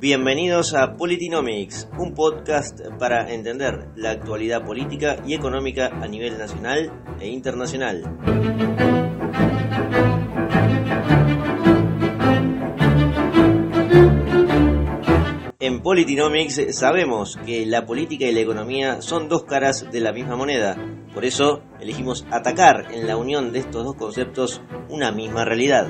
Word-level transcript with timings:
Bienvenidos 0.00 0.74
a 0.74 0.94
Politinomics, 0.94 1.88
un 1.98 2.14
podcast 2.14 2.78
para 3.00 3.34
entender 3.34 3.88
la 3.96 4.12
actualidad 4.12 4.64
política 4.64 5.16
y 5.26 5.34
económica 5.34 5.88
a 5.88 6.06
nivel 6.06 6.38
nacional 6.38 6.92
e 7.18 7.26
internacional. 7.26 8.04
En 15.58 15.82
Politinomics 15.82 16.78
sabemos 16.78 17.36
que 17.44 17.66
la 17.66 17.84
política 17.84 18.26
y 18.26 18.32
la 18.32 18.40
economía 18.40 19.02
son 19.02 19.28
dos 19.28 19.42
caras 19.42 19.90
de 19.90 19.98
la 19.98 20.12
misma 20.12 20.36
moneda, 20.36 20.76
por 21.12 21.24
eso 21.24 21.64
elegimos 21.80 22.24
atacar 22.30 22.92
en 22.92 23.08
la 23.08 23.16
unión 23.16 23.50
de 23.50 23.58
estos 23.58 23.84
dos 23.84 23.96
conceptos 23.96 24.62
una 24.88 25.10
misma 25.10 25.44
realidad. 25.44 25.88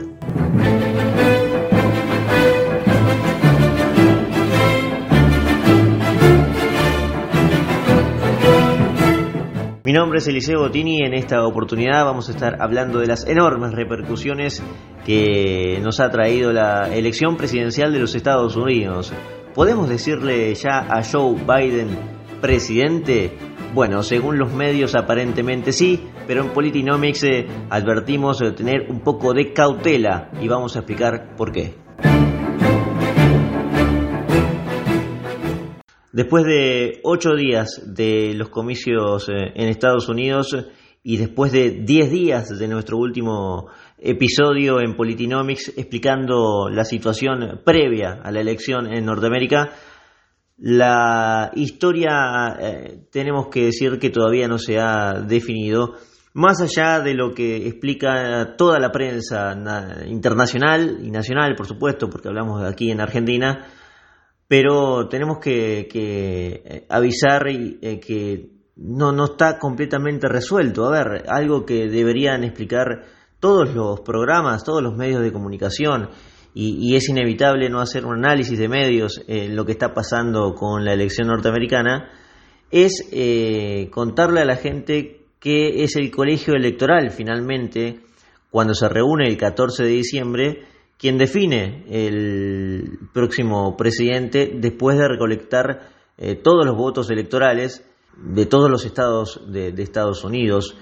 Mi 9.88 9.94
nombre 9.94 10.18
es 10.18 10.28
Eliseo 10.28 10.60
Bottini 10.60 10.98
y 10.98 11.06
en 11.06 11.14
esta 11.14 11.46
oportunidad 11.46 12.04
vamos 12.04 12.28
a 12.28 12.32
estar 12.32 12.60
hablando 12.60 12.98
de 12.98 13.06
las 13.06 13.26
enormes 13.26 13.72
repercusiones 13.72 14.62
que 15.06 15.80
nos 15.82 15.98
ha 16.00 16.10
traído 16.10 16.52
la 16.52 16.94
elección 16.94 17.38
presidencial 17.38 17.90
de 17.90 17.98
los 17.98 18.14
Estados 18.14 18.54
Unidos. 18.54 19.14
¿Podemos 19.54 19.88
decirle 19.88 20.54
ya 20.56 20.80
a 20.80 21.02
Joe 21.02 21.36
Biden 21.36 21.88
presidente? 22.42 23.32
Bueno, 23.72 24.02
según 24.02 24.38
los 24.38 24.52
medios 24.52 24.94
aparentemente 24.94 25.72
sí, 25.72 26.06
pero 26.26 26.42
en 26.42 26.50
Politinomics 26.50 27.24
eh, 27.24 27.46
advertimos 27.70 28.40
de 28.40 28.52
tener 28.52 28.90
un 28.90 29.00
poco 29.00 29.32
de 29.32 29.54
cautela 29.54 30.28
y 30.38 30.48
vamos 30.48 30.76
a 30.76 30.80
explicar 30.80 31.34
por 31.34 31.50
qué. 31.50 31.76
Después 36.12 36.44
de 36.44 37.00
ocho 37.04 37.34
días 37.34 37.82
de 37.84 38.32
los 38.34 38.48
comicios 38.48 39.28
eh, 39.28 39.52
en 39.54 39.68
Estados 39.68 40.08
Unidos 40.08 40.56
y 41.02 41.18
después 41.18 41.52
de 41.52 41.82
diez 41.84 42.10
días 42.10 42.48
de 42.58 42.66
nuestro 42.66 42.96
último 42.96 43.68
episodio 43.98 44.80
en 44.80 44.96
Politinomics 44.96 45.74
explicando 45.76 46.70
la 46.70 46.84
situación 46.84 47.60
previa 47.62 48.20
a 48.22 48.32
la 48.32 48.40
elección 48.40 48.90
en 48.90 49.04
Norteamérica, 49.04 49.72
la 50.56 51.50
historia 51.54 52.56
eh, 52.58 53.00
tenemos 53.12 53.48
que 53.48 53.66
decir 53.66 53.98
que 53.98 54.08
todavía 54.08 54.48
no 54.48 54.56
se 54.56 54.78
ha 54.78 55.20
definido, 55.20 55.94
más 56.32 56.62
allá 56.62 57.00
de 57.00 57.12
lo 57.12 57.34
que 57.34 57.68
explica 57.68 58.56
toda 58.56 58.80
la 58.80 58.90
prensa 58.90 59.54
internacional 60.06 61.00
y 61.02 61.10
nacional, 61.10 61.54
por 61.54 61.66
supuesto, 61.66 62.08
porque 62.08 62.28
hablamos 62.28 62.62
aquí 62.64 62.90
en 62.90 63.00
Argentina, 63.00 63.66
pero 64.48 65.08
tenemos 65.08 65.38
que, 65.38 65.88
eh, 65.92 66.86
avisar 66.88 67.46
eh, 67.48 68.00
que 68.00 68.50
no, 68.76 69.12
no 69.12 69.26
está 69.26 69.58
completamente 69.58 70.26
resuelto. 70.26 70.86
A 70.86 70.90
ver, 70.90 71.24
algo 71.28 71.66
que 71.66 71.88
deberían 71.88 72.44
explicar 72.44 73.04
todos 73.38 73.74
los 73.74 74.00
programas, 74.00 74.64
todos 74.64 74.82
los 74.82 74.96
medios 74.96 75.22
de 75.22 75.32
comunicación, 75.32 76.08
y, 76.54 76.96
es 76.96 77.08
inevitable 77.08 77.68
no 77.68 77.78
hacer 77.78 78.04
un 78.04 78.14
análisis 78.14 78.58
de 78.58 78.68
medios 78.68 79.22
en 79.28 79.54
lo 79.54 79.64
que 79.64 79.72
está 79.72 79.94
pasando 79.94 80.54
con 80.54 80.84
la 80.84 80.92
elección 80.92 81.28
norteamericana, 81.28 82.10
es 82.70 83.08
eh, 83.12 83.88
contarle 83.92 84.40
a 84.40 84.44
la 84.44 84.56
gente 84.56 85.26
que 85.38 85.84
es 85.84 85.94
el 85.94 86.10
colegio 86.10 86.54
electoral 86.54 87.10
finalmente, 87.10 88.00
cuando 88.50 88.74
se 88.74 88.88
reúne 88.88 89.28
el 89.28 89.36
14 89.36 89.84
de 89.84 89.90
diciembre, 89.90 90.62
quien 90.98 91.16
define 91.16 91.84
el 91.88 92.98
próximo 93.12 93.76
presidente 93.76 94.50
después 94.54 94.98
de 94.98 95.08
recolectar 95.08 95.90
eh, 96.18 96.34
todos 96.34 96.66
los 96.66 96.76
votos 96.76 97.08
electorales 97.10 97.88
de 98.16 98.46
todos 98.46 98.68
los 98.68 98.84
estados 98.84 99.40
de, 99.46 99.72
Estados 99.80 100.24
Unidos. 100.24 100.76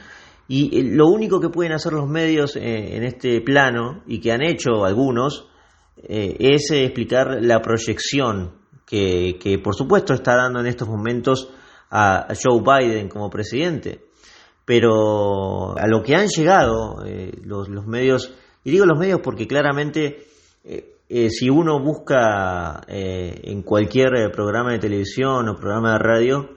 Y 0.48 0.78
eh, 0.78 0.84
lo 0.84 1.08
único 1.08 1.38
que 1.38 1.50
pueden 1.50 1.72
hacer 1.72 1.92
los 1.92 2.08
medios 2.08 2.56
eh, 2.56 2.96
en 2.96 3.04
este 3.04 3.42
plano, 3.42 4.02
y 4.06 4.20
que 4.20 4.32
han 4.32 4.42
hecho 4.42 4.84
algunos, 4.84 5.48
es 6.08 6.70
explicar 6.72 7.38
la 7.40 7.62
proyección 7.62 8.52
que, 8.86 9.60
por 9.64 9.74
supuesto 9.74 10.12
está 10.12 10.36
dando 10.36 10.60
en 10.60 10.66
estos 10.66 10.86
momentos 10.86 11.50
a, 11.90 12.28
Joe 12.34 12.60
Biden 12.60 13.08
como 13.08 13.30
presidente. 13.30 14.04
Pero 14.66 15.76
a 15.76 15.86
lo 15.86 16.02
que 16.02 16.14
han 16.14 16.28
llegado 16.28 17.02
los, 17.42 17.70
los 17.70 17.86
medios 17.86 18.30
y 18.66 18.72
digo 18.72 18.84
los 18.84 18.98
medios 18.98 19.20
porque 19.22 19.46
claramente 19.46 20.26
eh, 20.64 20.96
eh, 21.08 21.30
si 21.30 21.48
uno 21.48 21.78
busca 21.78 22.80
eh, 22.88 23.42
en 23.44 23.62
cualquier 23.62 24.32
programa 24.32 24.72
de 24.72 24.80
televisión 24.80 25.48
o 25.48 25.54
programa 25.54 25.92
de 25.92 25.98
radio, 26.00 26.50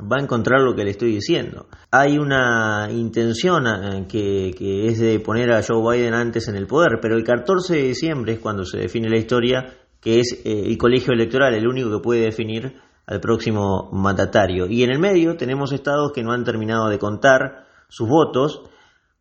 va 0.00 0.18
a 0.18 0.22
encontrar 0.22 0.60
lo 0.60 0.76
que 0.76 0.84
le 0.84 0.92
estoy 0.92 1.10
diciendo. 1.10 1.66
Hay 1.90 2.18
una 2.18 2.86
intención 2.92 3.64
que, 4.08 4.86
es 4.86 5.00
de 5.00 5.18
poner 5.18 5.52
a 5.52 5.64
Joe 5.64 5.82
Biden 5.98 6.14
antes 6.14 6.46
en 6.46 6.54
el 6.54 6.68
poder, 6.68 7.00
pero 7.02 7.16
el 7.16 7.24
14 7.24 7.74
de 7.74 7.82
diciembre 7.82 8.34
es 8.34 8.38
cuando 8.38 8.64
se 8.64 8.78
define 8.78 9.10
la 9.10 9.18
historia, 9.18 9.74
que 10.00 10.20
es 10.20 10.42
el 10.44 10.78
colegio 10.78 11.12
electoral 11.12 11.52
el 11.54 11.66
único 11.66 11.90
que 11.90 11.98
puede 11.98 12.20
definir 12.20 12.76
al 13.06 13.18
próximo 13.18 13.90
mandatario. 13.90 14.68
Y 14.68 14.84
en 14.84 14.92
el 14.92 15.00
medio 15.00 15.36
tenemos 15.36 15.72
estados 15.72 16.12
que 16.12 16.22
no 16.22 16.30
han 16.30 16.44
terminado 16.44 16.88
de 16.88 17.00
contar 17.00 17.66
sus 17.88 18.08
votos 18.08 18.62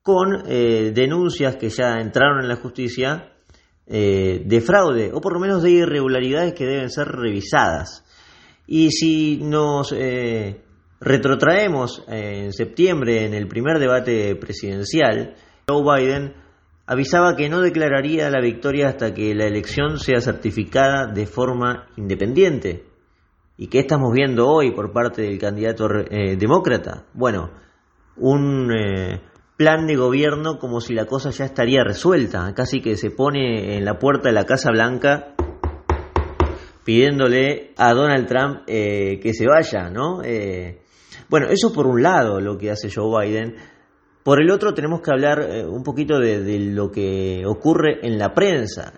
con 0.10 0.42
eh, 0.48 0.92
denuncias 0.92 1.58
que 1.58 1.70
ya 1.70 1.98
entraron 2.02 2.42
en 2.42 2.48
la 2.48 2.56
justicia 2.56 3.32
eh, 3.86 4.42
de 4.44 4.60
fraude 4.60 5.12
o 5.14 5.22
por 5.22 5.34
lo 5.34 5.40
menos 5.40 5.62
de 5.62 5.70
irregularidades 5.70 6.56
que 6.56 6.66
deben 6.66 6.90
ser 6.90 7.10
revisadas. 7.10 8.04
Y 8.66 8.90
si 8.90 9.38
nos 9.38 9.94
eh, 9.96 10.64
retrotraemos 11.00 12.04
en 12.08 12.52
septiembre 12.54 13.24
en 13.24 13.36
el 13.36 13.48
primer 13.48 13.78
debate 13.78 14.36
presidencial, 14.36 15.36
Joe 15.68 15.84
Biden 15.84 16.34
avisaba 16.88 17.36
que 17.36 17.48
no 17.48 17.62
declararía 17.62 18.32
la 18.32 18.42
victoria 18.42 18.88
hasta 18.88 19.14
que 19.14 19.36
la 19.36 19.46
elección 19.46 20.00
sea 20.00 20.22
certificada 20.22 21.06
de 21.06 21.28
forma 21.28 21.88
independiente. 21.98 22.84
¿Y 23.58 23.68
qué 23.68 23.82
estamos 23.82 24.12
viendo 24.12 24.48
hoy 24.48 24.72
por 24.72 24.92
parte 24.92 25.22
del 25.22 25.38
candidato 25.38 25.88
demócrata? 25.88 27.06
Bueno, 27.14 27.52
un 28.18 28.72
plan 29.60 29.88
de 29.88 29.98
gobierno 29.98 30.58
como 30.58 30.80
si 30.80 30.94
la 30.94 31.06
cosa 31.06 31.32
ya 31.32 31.44
estaría 31.44 31.84
resuelta, 31.84 32.54
casi 32.56 32.80
que 32.80 32.96
se 32.96 33.12
pone 33.12 33.76
en 33.76 33.84
la 33.84 34.00
puerta 34.00 34.30
de 34.30 34.34
la 34.34 34.46
Casa 34.46 34.72
Blanca 34.72 35.36
pidiéndole 36.86 37.74
a 37.76 37.94
Donald 37.94 38.26
Trump 38.26 38.62
eh, 38.68 39.20
que 39.22 39.34
se 39.34 39.46
vaya, 39.46 39.90
¿no? 39.90 40.24
Eh, 40.24 40.80
bueno, 41.28 41.48
eso 41.50 41.74
por 41.74 41.88
un 41.88 42.02
lado 42.02 42.40
lo 42.40 42.58
que 42.58 42.72
hace 42.72 42.90
Joe 42.90 43.28
Biden. 43.28 43.58
Por 44.24 44.42
el 44.42 44.50
otro 44.50 44.74
tenemos 44.74 45.02
que 45.02 45.12
hablar 45.12 45.42
eh, 45.42 45.66
un 45.66 45.84
poquito 45.84 46.20
de, 46.20 46.58
lo 46.60 46.90
que 46.90 47.44
ocurre 47.46 48.00
en 48.02 48.18
la 48.18 48.34
prensa. 48.34 48.94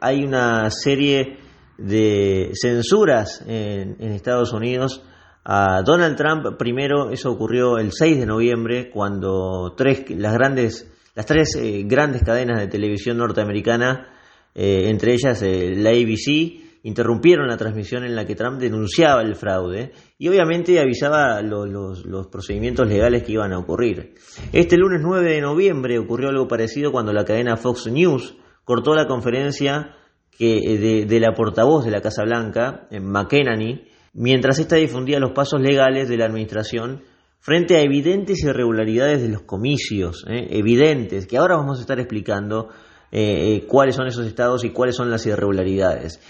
hay 0.00 0.24
una 0.24 0.70
serie 0.70 1.36
de 1.76 2.52
censuras 2.58 3.44
en, 3.46 3.96
en 4.00 4.12
Estados 4.12 4.54
Unidos 4.54 5.02
a 5.48 5.82
Donald 5.82 6.16
Trump. 6.16 6.56
Primero, 6.58 7.10
eso 7.10 7.30
ocurrió 7.30 7.78
el 7.78 7.92
6 7.92 8.18
de 8.18 8.26
noviembre, 8.26 8.90
cuando 8.90 9.74
tres, 9.76 10.04
las, 10.10 10.34
grandes, 10.34 10.92
las 11.14 11.24
tres 11.24 11.54
eh, 11.56 11.84
grandes 11.86 12.24
cadenas 12.24 12.58
de 12.58 12.66
televisión 12.66 13.18
norteamericana, 13.18 14.08
eh, 14.56 14.88
entre 14.88 15.14
ellas 15.14 15.40
eh, 15.42 15.74
la 15.76 15.90
ABC, 15.90 16.64
interrumpieron 16.82 17.46
la 17.46 17.56
transmisión 17.56 18.02
en 18.04 18.16
la 18.16 18.26
que 18.26 18.34
Trump 18.34 18.58
denunciaba 18.58 19.22
el 19.22 19.36
fraude 19.36 19.92
y 20.18 20.28
obviamente 20.28 20.80
avisaba 20.80 21.40
los, 21.42 22.04
los, 22.04 22.26
procedimientos 22.26 22.88
legales 22.88 23.22
que 23.22 23.32
iban 23.32 23.52
a 23.52 23.58
ocurrir. 23.58 24.14
Este 24.52 24.76
lunes 24.76 25.00
9 25.02 25.30
de 25.30 25.40
noviembre 25.40 25.98
ocurrió 25.98 26.28
algo 26.28 26.48
parecido 26.48 26.90
cuando 26.90 27.12
la 27.12 27.24
cadena 27.24 27.56
Fox 27.56 27.86
News 27.86 28.36
cortó 28.64 28.94
la 28.94 29.06
conferencia 29.06 29.94
que, 30.36 30.78
de, 30.78 31.06
de 31.06 31.20
la 31.20 31.34
portavoz 31.34 31.84
de 31.84 31.90
la 31.92 32.00
Casa 32.00 32.22
Blanca, 32.24 32.88
McEnany, 32.90 33.85
mientras 34.16 34.58
ésta 34.58 34.76
difundía 34.76 35.20
los 35.20 35.32
pasos 35.32 35.60
legales 35.60 36.08
de 36.08 36.16
la 36.16 36.24
administración 36.24 37.02
frente 37.38 37.76
a 37.76 37.82
evidentes 37.82 38.42
irregularidades 38.42 39.22
de 39.22 39.28
los 39.28 39.42
comicios, 39.42 40.24
¿eh? 40.28 40.48
evidentes, 40.50 41.26
que 41.26 41.36
ahora 41.36 41.56
vamos 41.56 41.78
a 41.78 41.82
estar 41.82 42.00
explicando 42.00 42.70
eh, 43.12 43.54
eh, 43.54 43.66
cuáles 43.68 43.94
son 43.94 44.08
esos 44.08 44.26
estados 44.26 44.64
y 44.64 44.70
cuáles 44.70 44.96
son 44.96 45.10
las 45.10 45.24
irregularidades. 45.26 46.20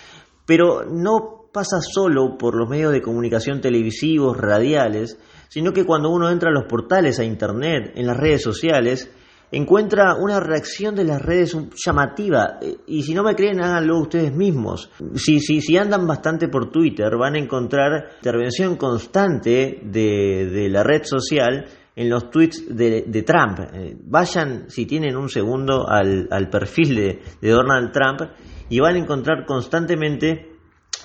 Pero 0.44 0.84
no 0.84 1.48
pasa 1.52 1.80
solo 1.80 2.36
por 2.36 2.54
los 2.54 2.68
medios 2.68 2.92
de 2.92 3.00
comunicación 3.00 3.60
televisivos, 3.60 4.36
radiales, 4.36 5.18
sino 5.48 5.72
que 5.72 5.84
cuando 5.84 6.10
uno 6.10 6.28
entra 6.28 6.50
a 6.50 6.52
los 6.52 6.64
portales, 6.68 7.18
a 7.18 7.24
Internet, 7.24 7.92
en 7.94 8.06
las 8.06 8.16
redes 8.16 8.42
sociales, 8.42 9.10
encuentra 9.50 10.16
una 10.16 10.40
reacción 10.40 10.94
de 10.94 11.04
las 11.04 11.22
redes 11.22 11.56
llamativa. 11.84 12.58
Eh, 12.60 12.76
y 12.86 13.02
si 13.02 13.14
no 13.14 13.22
me 13.22 13.34
creen, 13.34 13.60
háganlo 13.60 14.00
ustedes 14.00 14.34
mismos. 14.34 14.90
Si, 15.14 15.40
si, 15.40 15.60
si 15.60 15.76
andan 15.76 16.06
bastante 16.06 16.48
por 16.48 16.70
Twitter, 16.70 17.16
van 17.16 17.34
a 17.34 17.38
encontrar 17.38 18.10
intervención 18.16 18.76
constante 18.76 19.80
de, 19.82 20.68
la 20.70 20.82
red 20.82 21.04
social 21.04 21.66
en 21.94 22.10
los 22.10 22.30
tweets 22.30 22.66
de, 22.68 23.24
Trump. 23.26 23.60
Eh, 23.72 23.96
vayan, 24.04 24.68
si 24.68 24.86
tienen 24.86 25.16
un 25.16 25.28
segundo, 25.28 25.86
al, 25.88 26.48
perfil 26.50 26.94
de, 27.40 27.50
Donald 27.50 27.92
Trump 27.92 28.30
y 28.68 28.80
van 28.80 28.96
a 28.96 28.98
encontrar 28.98 29.46
constantemente 29.46 30.52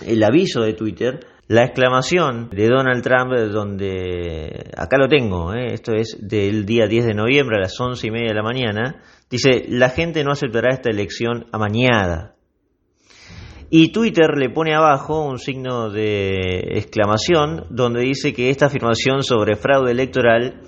el 0.06 0.24
aviso 0.24 0.62
de 0.62 0.74
Twitter, 0.74 1.20
la 1.52 1.66
exclamación 1.66 2.50
de 2.50 2.70
Donald 2.70 3.04
Trump, 3.04 3.34
donde 3.52 4.72
acá 4.78 4.98
lo 4.98 5.10
tengo, 5.10 5.54
¿eh? 5.54 5.74
esto 5.74 5.92
es 5.92 6.18
del 6.22 6.66
día 6.66 6.88
10 6.88 7.08
de 7.08 7.14
noviembre 7.14 7.58
a 7.58 7.64
las 7.64 7.78
once 7.78 8.08
y 8.08 8.10
media 8.10 8.30
de 8.30 8.36
la 8.36 8.42
mañana, 8.42 9.02
dice, 9.30 9.66
la 9.68 9.90
gente 9.90 10.24
no 10.24 10.32
aceptará 10.32 10.70
esta 10.74 10.90
elección 10.90 11.48
amañada. 11.52 12.36
Y 13.70 13.92
Twitter 13.92 14.38
le 14.38 14.50
pone 14.50 14.74
abajo 14.74 15.26
un 15.26 15.40
signo 15.40 15.90
de 15.90 16.60
exclamación 16.78 17.66
donde 17.70 18.00
dice 18.00 18.34
que 18.34 18.50
esta 18.50 18.68
afirmación 18.68 19.22
sobre 19.22 19.58
fraude 19.58 19.92
electoral 19.92 20.62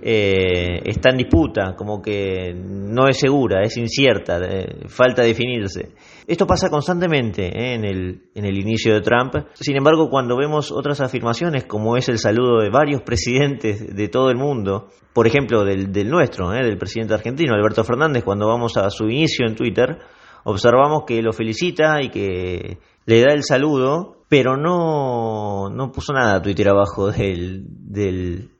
eh, 0.00 0.80
está 0.84 1.10
en 1.10 1.18
disputa, 1.18 1.74
como 1.76 2.00
que 2.00 2.54
no 2.54 3.08
es 3.08 3.18
segura, 3.18 3.62
es 3.62 3.76
incierta, 3.76 4.38
eh, 4.44 4.86
falta 4.86 5.22
definirse. 5.22 5.90
Esto 6.30 6.46
pasa 6.46 6.70
constantemente 6.70 7.46
eh, 7.46 7.74
en, 7.74 7.84
el, 7.84 8.22
en 8.36 8.44
el 8.44 8.56
inicio 8.56 8.94
de 8.94 9.00
Trump. 9.00 9.34
Sin 9.54 9.76
embargo, 9.76 10.08
cuando 10.08 10.36
vemos 10.36 10.70
otras 10.70 11.00
afirmaciones, 11.00 11.64
como 11.64 11.96
es 11.96 12.08
el 12.08 12.18
saludo 12.18 12.60
de 12.60 12.70
varios 12.70 13.02
presidentes 13.04 13.96
de 13.96 14.06
todo 14.06 14.30
el 14.30 14.36
mundo, 14.36 14.90
por 15.12 15.26
ejemplo, 15.26 15.64
del, 15.64 15.90
del 15.90 16.08
nuestro, 16.08 16.50
del 16.50 16.78
presidente 16.78 17.14
argentino, 17.14 17.52
Alberto 17.52 17.82
Fernández, 17.82 18.22
cuando 18.22 18.46
vamos 18.46 18.76
a 18.76 18.90
su 18.90 19.06
inicio 19.06 19.44
en 19.44 19.56
Twitter, 19.56 19.98
observamos 20.44 21.02
que 21.04 21.20
lo 21.20 21.32
felicita 21.32 22.00
y 22.00 22.10
que 22.10 22.78
le 23.06 23.20
da 23.20 23.32
el 23.32 23.42
saludo, 23.42 24.22
pero 24.28 24.56
no, 24.56 25.68
no 25.68 25.90
puso 25.90 26.12
nada 26.12 26.36
a 26.36 26.42
Twitter 26.42 26.68
abajo 26.68 27.10
del, 27.10 27.64
del 27.66 28.50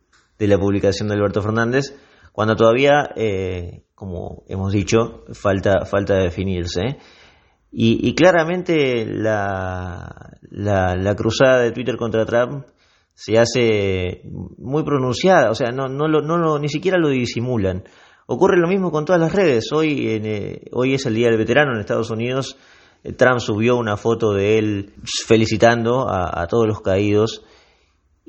de 0.40 0.48
la 0.48 0.58
publicación 0.58 1.06
de 1.06 1.14
Alberto 1.14 1.40
Fernández, 1.40 1.94
cuando 2.32 2.56
todavía, 2.56 3.10
eh, 3.14 3.84
como 3.94 4.42
hemos 4.48 4.72
dicho, 4.72 5.24
falta, 5.34 5.84
falta 5.84 6.16
definirse. 6.16 6.96
Y, 7.72 8.14
claramente 8.14 9.06
la, 9.06 10.36
la, 10.50 11.14
cruzada 11.14 11.60
de 11.60 11.70
Twitter 11.70 11.96
contra 11.96 12.26
Trump 12.26 12.66
se 13.14 13.38
hace 13.38 14.22
muy 14.58 14.82
pronunciada, 14.82 15.50
o 15.50 15.54
sea, 15.54 15.70
no, 15.70 15.88
no, 15.88 16.08
lo, 16.08 16.20
no 16.20 16.58
ni 16.58 16.68
siquiera 16.68 16.98
lo 16.98 17.08
disimulan. 17.08 17.84
Ocurre 18.26 18.58
lo 18.58 18.66
mismo 18.66 18.90
con 18.90 19.04
todas 19.04 19.20
las 19.20 19.32
redes. 19.32 19.72
Hoy, 19.72 20.06
eh, 20.06 20.62
hoy 20.72 20.94
es 20.94 21.06
el 21.06 21.14
Día 21.14 21.28
del 21.28 21.38
Veterano 21.38 21.72
en 21.72 21.80
Estados 21.80 22.10
Unidos. 22.10 22.56
Eh, 23.04 23.12
Trump 23.12 23.38
subió 23.38 23.76
una 23.76 23.96
foto 23.96 24.32
de 24.32 24.58
él 24.58 24.94
felicitando 25.26 26.08
a 26.08 26.46
todos 26.48 26.66
los 26.66 26.80
caídos 26.80 27.44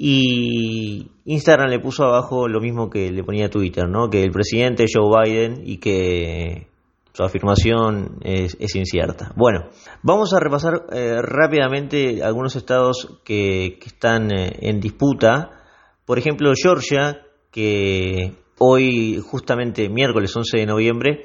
y 0.04 1.12
Instagram 1.26 1.70
le 1.70 1.80
puso 1.80 2.04
abajo 2.06 2.48
lo 2.48 2.60
mismo 2.60 2.90
que 2.90 3.12
le 3.12 3.24
ponía 3.24 3.52
Twitter, 3.52 3.88
¿no? 3.88 4.10
Que 4.10 4.24
el 4.24 4.32
presidente 4.32 4.86
Joe 4.92 5.24
Biden 5.24 5.62
y 5.64 5.78
que 5.78 6.71
su 7.14 7.24
afirmación 7.24 8.20
es, 8.22 8.76
incierta. 8.76 9.34
Bueno, 9.36 9.70
vamos 10.02 10.34
a 10.34 10.40
repasar 10.40 10.86
eh, 10.92 11.18
rápidamente 11.22 12.24
algunos 12.24 12.56
estados 12.56 13.20
que, 13.24 13.80
están 13.86 14.32
eh, 14.32 14.58
en 14.62 14.80
disputa. 14.80 15.52
Por 16.06 16.18
ejemplo, 16.18 16.52
Georgia, 16.56 17.22
que 17.52 18.36
hoy, 18.60 19.20
justamente 19.20 19.90
miércoles 19.90 20.36
11 20.36 20.58
de 20.58 20.66
noviembre, 20.66 21.24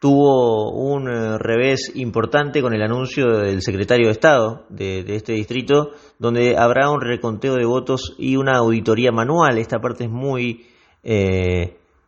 tuvo 0.00 0.72
un 0.72 1.08
eh, 1.10 1.36
revés 1.38 1.92
importante 1.94 2.62
con 2.62 2.72
el 2.72 2.82
anuncio 2.82 3.38
del 3.38 3.60
secretario 3.60 4.06
de 4.06 4.12
Estado 4.12 4.64
de, 4.70 5.04
este 5.14 5.34
distrito, 5.34 5.90
donde 6.18 6.56
habrá 6.56 6.90
un 6.90 7.02
reconteo 7.02 7.54
de 7.56 7.66
votos 7.66 8.14
y 8.18 8.36
una 8.36 8.56
auditoría 8.56 9.12
manual. 9.12 9.58
Esta 9.58 9.78
parte 9.78 10.04
es 10.04 10.10
muy 10.10 10.66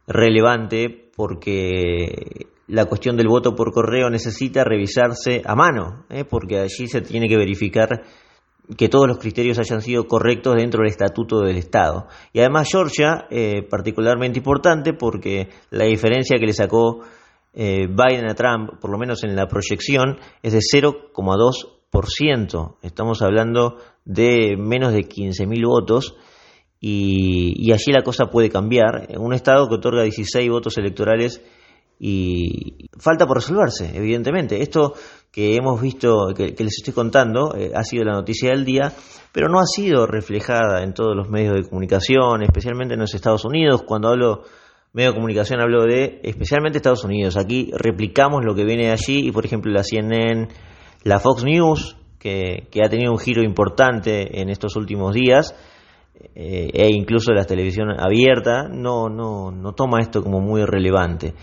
relevante 0.07 1.11
porque 1.15 2.49
la 2.69 2.85
cuestión 2.85 3.17
del 3.17 3.29
voto 3.29 3.55
por 3.55 3.73
correo 3.73 4.09
necesita 4.09 4.65
revisarse 4.65 5.43
a 5.45 5.55
mano, 5.55 6.05
¿eh? 6.11 6.25
porque 6.25 6.59
allí 6.59 6.87
se 6.87 7.01
tiene 7.01 7.29
que 7.29 7.37
verificar 7.37 8.03
que 8.77 8.89
todos 8.89 9.09
los 9.09 9.19
criterios 9.19 9.59
hayan 9.59 9.81
sido 9.81 10.07
correctos 10.07 10.57
dentro 10.57 10.83
del 10.83 10.91
estatuto 10.91 11.41
del 11.41 11.57
Estado. 11.57 12.07
Y 12.35 12.41
además 12.41 12.69
Georgia, 12.71 13.27
particularmente 13.71 14.39
importante 14.39 14.93
porque 14.93 15.49
la 15.71 15.87
diferencia 15.87 16.39
que 16.39 16.45
le 16.45 16.53
sacó 16.53 17.01
eh, 17.61 17.89
Biden 17.89 18.31
a 18.31 18.35
Trump, 18.35 18.79
por 18.81 18.91
lo 18.91 18.99
menos 18.99 19.25
en 19.25 19.35
la 19.35 19.49
proyección, 19.49 20.21
es 20.43 20.53
de 20.53 20.61
0,2%. 20.61 22.77
Estamos 22.83 23.23
hablando 23.23 23.79
de 24.05 24.57
menos 24.57 24.93
de 24.93 25.01
15.000 25.01 25.67
votos 25.67 26.15
y, 26.79 27.73
allí 27.73 27.91
la 27.91 28.03
cosa 28.03 28.27
puede 28.27 28.51
cambiar. 28.51 29.09
Un 29.19 29.33
Estado 29.33 29.69
que 29.69 29.75
otorga 29.75 30.05
16 30.05 30.49
votos 30.51 30.79
electorales 30.79 31.43
y 31.99 32.89
falta 32.99 33.27
por 33.27 33.39
resolverse, 33.39 33.91
evidentemente. 33.95 34.63
Esto 34.63 34.95
que 35.33 35.57
hemos 35.57 35.81
visto, 35.81 36.29
que, 36.35 36.55
les 36.59 36.79
estoy 36.79 36.95
contando, 36.95 37.55
eh, 37.57 37.73
ha 37.75 37.83
sido 37.83 38.05
la 38.05 38.13
noticia 38.13 38.51
del 38.51 38.65
día, 38.65 38.93
pero 39.33 39.49
no 39.49 39.59
ha 39.59 39.67
sido 39.67 40.07
reflejada 40.07 40.83
en 40.83 40.95
todos 40.95 41.17
los 41.17 41.29
medios 41.29 41.57
de 41.57 41.69
comunicación, 41.69 42.43
especialmente 42.43 42.95
en 42.95 43.01
los 43.01 43.15
Estados 43.15 43.45
Unidos. 43.45 43.83
Cuando 43.83 44.09
hablo 44.09 44.45
medio 44.93 45.11
de 45.11 45.17
comunicación 45.17 45.61
habló 45.61 45.85
de 45.85 46.21
especialmente 46.23 46.79
Estados 46.79 47.05
Unidos. 47.05 47.37
Aquí 47.37 47.71
replicamos 47.73 48.45
lo 48.45 48.55
que 48.55 48.65
viene 48.65 48.87
de 48.87 48.93
allí 48.93 49.29
y 49.29 49.33
por 49.33 49.45
ejemplo 49.45 49.71
la 49.73 49.83
CNN, 49.83 50.49
la 51.05 51.19
Fox 51.19 51.45
News, 51.45 51.97
que, 52.19 52.69
ha 52.83 52.89
tenido 52.89 53.13
un 53.13 53.19
giro 53.19 53.43
importante 53.43 54.41
en 54.41 54.49
estos 54.49 54.77
últimos 54.77 55.15
días, 55.15 55.55
eh, 56.35 56.71
e 56.73 56.89
incluso 56.89 57.33
la 57.33 57.45
televisión 57.45 57.91
abierta, 57.99 58.69
no, 58.69 59.09
no, 59.09 59.53
no 59.53 59.73
toma 59.73 60.01
esto 60.01 60.23
como 60.23 60.41
muy 60.41 60.65
relevante. 60.65 61.35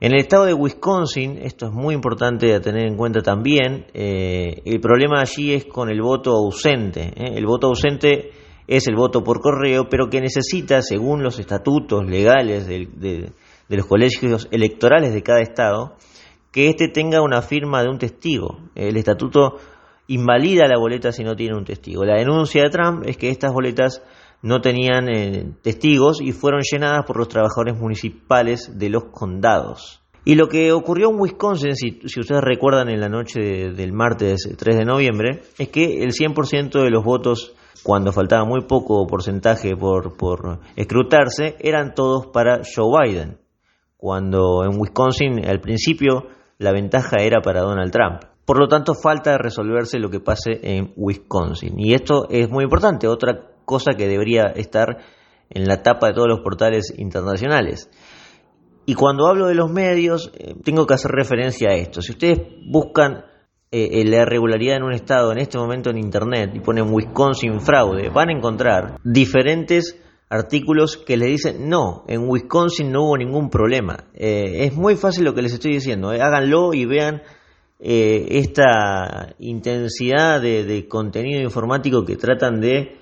En 0.00 0.12
el 0.12 0.20
estado 0.20 0.44
de 0.44 0.54
Wisconsin, 0.54 1.38
esto 1.38 1.66
es 1.66 1.72
muy 1.72 1.92
importante 1.92 2.54
a 2.54 2.60
tener 2.60 2.86
en 2.86 2.96
cuenta 2.96 3.20
también, 3.20 3.86
eh, 3.94 4.62
el 4.64 4.80
problema 4.80 5.20
allí 5.20 5.52
es 5.52 5.64
con 5.64 5.90
el 5.90 6.00
voto 6.00 6.30
ausente. 6.30 7.12
¿eh? 7.16 7.32
El 7.34 7.46
voto 7.46 7.66
ausente 7.66 8.30
es 8.68 8.86
el 8.86 8.94
voto 8.94 9.24
por 9.24 9.40
correo, 9.40 9.88
pero 9.88 10.08
que 10.08 10.20
necesita, 10.20 10.82
según 10.82 11.24
los 11.24 11.40
estatutos 11.40 12.06
legales 12.08 12.68
de, 12.68 13.32
los 13.68 13.86
colegios 13.86 14.46
electorales 14.52 15.12
de 15.12 15.22
cada 15.24 15.40
estado, 15.40 15.96
que 16.52 16.68
éste 16.68 16.86
tenga 16.86 17.20
una 17.20 17.42
firma 17.42 17.82
de 17.82 17.88
un 17.88 17.98
testigo. 17.98 18.60
El 18.76 18.96
estatuto 18.96 19.56
invalida 20.06 20.68
la 20.68 20.78
boleta 20.78 21.10
si 21.10 21.24
no 21.24 21.34
tiene 21.34 21.56
un 21.56 21.64
testigo. 21.64 22.04
La 22.04 22.18
denuncia 22.18 22.62
de 22.62 22.70
Trump 22.70 23.02
es 23.04 23.16
que 23.16 23.30
estas 23.30 23.52
boletas 23.52 24.00
no 24.42 24.60
tenían 24.60 25.08
eh, 25.08 25.52
testigos 25.62 26.20
y 26.20 26.32
fueron 26.32 26.60
llenadas 26.62 27.04
por 27.06 27.18
los 27.18 27.28
trabajadores 27.28 27.76
municipales 27.76 28.78
de 28.78 28.88
los 28.88 29.04
condados. 29.10 30.02
Y 30.24 30.34
lo 30.34 30.48
que 30.48 30.72
ocurrió 30.72 31.10
en 31.10 31.18
Wisconsin, 31.18 31.74
si, 31.74 32.00
ustedes 32.04 32.42
recuerdan 32.42 32.90
en 32.90 33.00
la 33.00 33.08
noche 33.08 33.40
del 33.70 33.92
martes 33.92 34.48
3 34.58 34.76
de 34.76 34.84
noviembre, 34.84 35.42
es 35.58 35.68
que 35.68 36.02
el 36.02 36.12
100% 36.12 36.82
de 36.82 36.90
los 36.90 37.02
votos 37.02 37.54
cuando 37.82 38.12
faltaba 38.12 38.44
muy 38.44 38.62
poco 38.62 39.06
porcentaje 39.06 39.76
por, 39.76 40.16
por 40.16 40.58
escrutarse, 40.76 41.56
eran 41.60 41.94
todos 41.94 42.26
para 42.26 42.60
Joe 42.62 43.08
Biden, 43.08 43.38
cuando 43.96 44.64
en 44.64 44.78
Wisconsin 44.78 45.46
al 45.46 45.60
principio 45.60 46.26
la 46.58 46.72
ventaja 46.72 47.16
era 47.20 47.40
para 47.40 47.60
Donald 47.60 47.92
Trump. 47.92 48.20
Por 48.44 48.58
lo 48.58 48.68
tanto, 48.68 48.94
falta 48.94 49.38
resolverse 49.38 49.98
lo 49.98 50.10
que 50.10 50.20
pase 50.20 50.58
en 50.62 50.92
Wisconsin. 50.96 51.78
Y 51.78 51.94
esto 51.94 52.26
es 52.28 52.50
muy 52.50 52.64
importante, 52.64 53.06
otra 53.06 53.57
cosa 53.68 53.92
que 53.92 54.08
debería 54.08 54.46
estar 54.56 54.96
en 55.50 55.68
la 55.68 55.82
tapa 55.82 56.08
de 56.08 56.14
todos 56.14 56.28
los 56.28 56.40
portales 56.40 56.92
internacionales. 56.96 57.90
Y 58.86 58.94
cuando 58.94 59.26
hablo 59.28 59.48
de 59.48 59.54
los 59.54 59.70
medios, 59.70 60.32
eh, 60.34 60.54
tengo 60.64 60.86
que 60.86 60.94
hacer 60.94 61.10
referencia 61.10 61.68
a 61.68 61.74
esto. 61.74 62.00
Si 62.00 62.12
ustedes 62.12 62.40
buscan 62.66 63.24
eh, 63.70 64.02
la 64.06 64.22
irregularidad 64.22 64.76
en 64.76 64.84
un 64.84 64.94
estado 64.94 65.30
en 65.30 65.36
este 65.36 65.58
momento 65.58 65.90
en 65.90 65.98
internet 65.98 66.52
y 66.54 66.60
ponen 66.60 66.90
Wisconsin 66.90 67.60
fraude, 67.60 68.08
van 68.08 68.30
a 68.30 68.32
encontrar 68.32 68.96
diferentes 69.04 70.00
artículos 70.30 70.96
que 70.96 71.18
les 71.18 71.28
dicen 71.28 71.68
no, 71.68 72.02
en 72.08 72.26
Wisconsin 72.26 72.90
no 72.90 73.02
hubo 73.04 73.18
ningún 73.18 73.50
problema. 73.50 74.06
Eh, 74.14 74.64
es 74.64 74.74
muy 74.74 74.96
fácil 74.96 75.24
lo 75.24 75.34
que 75.34 75.42
les 75.42 75.52
estoy 75.52 75.72
diciendo, 75.72 76.14
eh, 76.14 76.22
háganlo 76.22 76.72
y 76.72 76.86
vean 76.86 77.20
esta 77.80 79.34
intensidad 79.38 80.40
de, 80.40 80.88
contenido 80.88 81.42
informático 81.42 82.04
que 82.04 82.16
tratan 82.16 82.60
de 82.60 82.96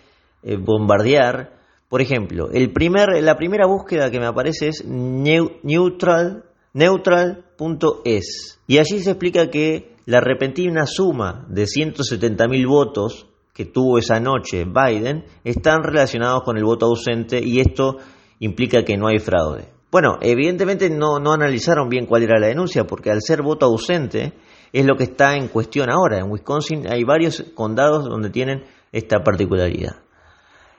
bombardear. 0.59 1.57
Por 1.89 2.01
ejemplo, 2.01 2.51
el 2.53 2.73
primer, 2.73 3.23
la 3.23 3.37
primera 3.37 3.67
búsqueda 3.67 4.11
que 4.11 4.21
me 4.21 4.27
aparece 4.27 4.69
es 4.69 4.85
neutral, 4.85 6.45
neutral.es 6.73 8.61
y 8.67 8.79
allí 8.79 9.01
se 9.01 9.11
explica 9.11 9.51
que 9.51 9.97
la 10.07 10.21
repentina 10.21 10.87
suma 10.87 11.47
de 11.49 11.65
170.000 11.65 12.69
votos 12.69 13.27
que 13.53 13.65
tuvo 13.65 13.99
esa 13.99 14.21
noche 14.21 14.65
Biden 14.65 15.25
están 15.43 15.83
relacionados 15.83 16.43
con 16.43 16.59
el 16.59 16.65
voto 16.65 16.87
ausente 16.87 17.41
y 17.43 17.61
esto 17.61 17.97
implica 18.41 18.85
que 18.85 18.97
no 18.97 19.09
hay 19.09 19.19
fraude. 19.19 19.69
Bueno, 19.91 20.19
evidentemente 20.21 20.91
no, 20.91 21.19
no 21.19 21.33
analizaron 21.33 21.89
bien 21.89 22.07
cuál 22.07 22.25
era 22.25 22.39
la 22.39 22.49
denuncia 22.49 22.85
porque 22.85 23.11
al 23.11 23.23
ser 23.23 23.43
voto 23.43 23.67
ausente 23.67 24.35
es 24.73 24.85
lo 24.85 24.97
que 24.97 25.05
está 25.05 25.37
en 25.37 25.49
cuestión 25.49 25.91
ahora. 25.91 26.19
En 26.19 26.31
Wisconsin 26.31 26.87
hay 26.93 27.03
varios 27.05 27.45
condados 27.55 28.05
donde 28.05 28.31
tienen 28.31 28.65
esta 28.93 29.25
particularidad. 29.25 30.06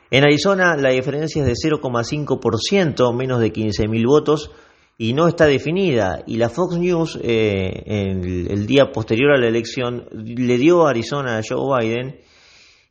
En 0.09 0.23
Arizona 0.23 0.75
la 0.77 0.89
diferencia 0.89 1.41
es 1.43 1.47
de 1.47 1.69
0,5%, 1.69 3.13
menos 3.15 3.39
de 3.39 3.51
15.000 3.51 4.07
votos, 4.07 4.51
y 4.97 5.13
no 5.13 5.27
está 5.27 5.45
definida. 5.45 6.23
Y 6.25 6.37
la 6.37 6.49
Fox 6.49 6.77
News, 6.77 7.19
eh, 7.21 7.83
el, 7.85 8.65
día 8.65 8.91
posterior 8.91 9.31
a 9.31 9.37
la 9.37 9.47
elección, 9.47 10.05
le 10.11 10.57
dio 10.57 10.87
a 10.87 10.89
Arizona 10.89 11.37
a 11.37 11.41
Joe 11.47 11.79
Biden 11.79 12.19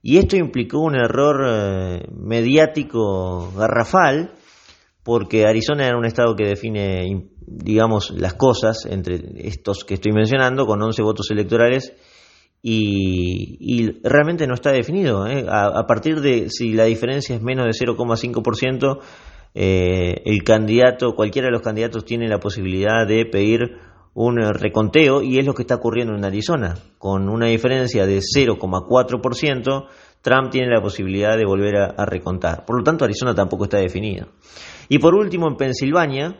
y 0.03 0.19
esto 0.19 0.37
implicó 0.37 0.79
un 0.81 0.95
error 0.95 1.45
eh, 1.49 2.07
mediático 2.17 3.51
garrafal 3.57 4.35
porque 5.03 5.47
Arizona 5.47 5.87
era 5.87 5.99
un 5.99 6.05
estado 6.05 6.35
que 6.37 6.47
define, 6.47 7.29
digamos, 7.41 8.11
las 8.11 8.35
cosas 8.35 8.87
entre 8.87 9.21
estos 9.37 9.85
que 9.85 9.95
estoy 9.95 10.13
mencionando, 10.13 10.67
con 10.67 10.83
11 10.83 11.03
votos 11.03 11.31
electorales, 11.31 11.93
y, 12.63 14.01
realmente 14.03 14.47
no 14.47 14.55
está 14.55 14.73
definido. 14.73 15.27
¿eh? 15.27 15.47
A, 15.49 15.87
partir 15.87 16.21
de 16.21 16.51
si 16.51 16.73
la 16.73 16.85
diferencia 16.85 17.37
es 17.37 17.43
menos 17.43 17.67
de 17.67 17.87
0,5%, 17.87 19.01
eh, 19.55 20.23
el 20.25 20.43
candidato, 20.43 21.15
cualquiera 21.15 21.47
de 21.47 21.53
los 21.53 21.63
candidatos 21.63 22.05
tiene 22.05 22.29
la 22.29 22.39
posibilidad 22.39 23.07
de 23.07 23.25
pedir 23.25 23.79
un 24.17 24.39
reconteo 24.39 25.21
y 25.21 25.39
es 25.39 25.45
lo 25.45 25.53
que 25.53 25.63
está 25.63 25.75
ocurriendo 25.75 26.15
en 26.15 26.25
Arizona. 26.25 26.75
Con 26.99 27.29
una 27.29 27.47
diferencia 27.47 28.07
de 28.07 28.19
0,4%, 28.19 29.87
Trump 30.23 30.51
tiene 30.51 30.75
la 30.75 30.81
posibilidad 30.81 31.37
de 31.37 31.45
volver 31.45 31.77
a, 31.77 32.07
recontar. 32.07 32.65
Por 32.65 32.79
lo 32.79 32.83
tanto, 32.83 33.05
Arizona 33.05 33.35
tampoco 33.35 33.65
está 33.65 33.77
definido. 33.77 34.29
Y 34.89 34.99
por 34.99 35.15
último, 35.15 35.47
en 35.49 35.57
Pensilvania 35.57 36.35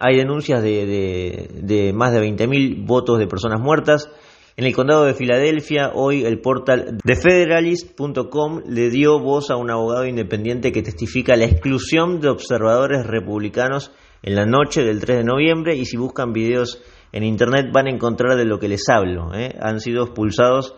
hay 0.00 0.16
denuncias 0.16 0.62
de, 0.62 1.92
más 1.94 2.12
de 2.12 2.20
20.000 2.20 2.86
votos 2.86 3.18
de 3.18 3.26
personas 3.26 3.60
muertas. 3.60 4.10
En 4.56 4.66
el 4.66 4.72
condado 4.72 5.04
de 5.04 5.14
Filadelfia, 5.14 5.90
hoy 5.94 6.24
el 6.24 6.40
portal 6.40 6.98
TheFederalist.com 7.04 8.60
le 8.68 8.88
dio 8.88 9.18
voz 9.18 9.50
a 9.50 9.56
un 9.56 9.68
abogado 9.68 10.06
independiente 10.06 10.70
que 10.70 10.82
testifica 10.82 11.34
la 11.34 11.46
exclusión 11.46 12.20
de 12.20 12.28
observadores 12.28 13.04
republicanos 13.04 13.90
en 14.22 14.36
la 14.36 14.46
noche 14.46 14.84
del 14.84 15.00
3 15.00 15.18
de 15.18 15.24
noviembre 15.24 15.74
y 15.74 15.84
si 15.86 15.96
buscan 15.96 16.32
videos 16.32 16.80
en 17.10 17.24
internet 17.24 17.72
van 17.72 17.88
a 17.88 17.90
encontrar 17.90 18.36
de 18.36 18.44
lo 18.44 18.60
que 18.60 18.68
les 18.68 18.88
hablo. 18.88 19.34
¿eh? 19.34 19.56
Han 19.60 19.80
sido 19.80 20.04
expulsados 20.04 20.76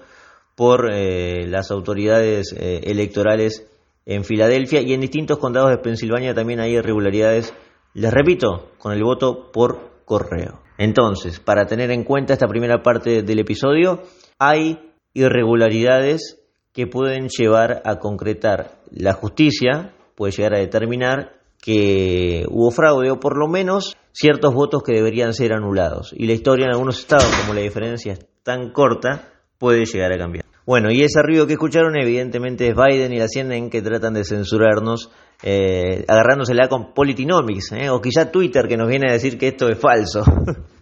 por 0.54 0.90
eh, 0.90 1.46
las 1.46 1.70
autoridades 1.70 2.54
eh, 2.58 2.80
electorales 2.84 3.68
en 4.06 4.24
Filadelfia 4.24 4.80
y 4.80 4.94
en 4.94 5.02
distintos 5.02 5.36
condados 5.38 5.68
de 5.68 5.78
Pensilvania 5.78 6.32
también 6.32 6.60
hay 6.60 6.76
irregularidades, 6.76 7.52
les 7.92 8.10
repito, 8.10 8.70
con 8.78 8.94
el 8.94 9.04
voto 9.04 9.52
por 9.52 10.00
correo. 10.06 10.65
Entonces, 10.78 11.40
para 11.40 11.66
tener 11.66 11.90
en 11.90 12.04
cuenta 12.04 12.32
esta 12.32 12.48
primera 12.48 12.82
parte 12.82 13.22
del 13.22 13.38
episodio, 13.38 14.02
hay 14.38 14.78
irregularidades 15.14 16.42
que 16.72 16.86
pueden 16.86 17.28
llevar 17.28 17.82
a 17.84 17.98
concretar 17.98 18.78
la 18.90 19.14
justicia, 19.14 19.94
puede 20.14 20.32
llegar 20.32 20.54
a 20.54 20.58
determinar 20.58 21.36
que 21.62 22.44
hubo 22.50 22.70
fraude 22.70 23.10
o 23.10 23.18
por 23.18 23.38
lo 23.38 23.48
menos 23.48 23.96
ciertos 24.12 24.54
votos 24.54 24.82
que 24.82 24.92
deberían 24.92 25.32
ser 25.32 25.52
anulados. 25.52 26.12
Y 26.14 26.26
la 26.26 26.34
historia 26.34 26.66
en 26.66 26.72
algunos 26.72 27.00
estados, 27.00 27.34
como 27.40 27.54
la 27.54 27.62
diferencia 27.62 28.12
es 28.12 28.26
tan 28.42 28.72
corta, 28.72 29.32
puede 29.58 29.84
llegar 29.86 30.12
a 30.12 30.18
cambiar. 30.18 30.44
Bueno, 30.66 30.90
y 30.90 31.02
ese 31.02 31.22
ruido 31.22 31.46
que 31.46 31.54
escucharon 31.54 31.96
evidentemente 31.96 32.68
es 32.68 32.74
Biden 32.74 33.12
y 33.12 33.18
la 33.18 33.28
CNN 33.28 33.70
que 33.70 33.82
tratan 33.82 34.14
de 34.14 34.24
censurarnos, 34.24 35.10
eh, 35.42 36.04
agarrándosela 36.08 36.68
con 36.68 36.92
Politinomics, 36.92 37.72
eh, 37.72 37.90
o 37.90 38.00
quizá 38.00 38.30
Twitter 38.30 38.66
que 38.68 38.76
nos 38.76 38.88
viene 38.88 39.08
a 39.08 39.12
decir 39.12 39.38
que 39.38 39.48
esto 39.48 39.68
es 39.68 39.78
falso. 39.78 40.24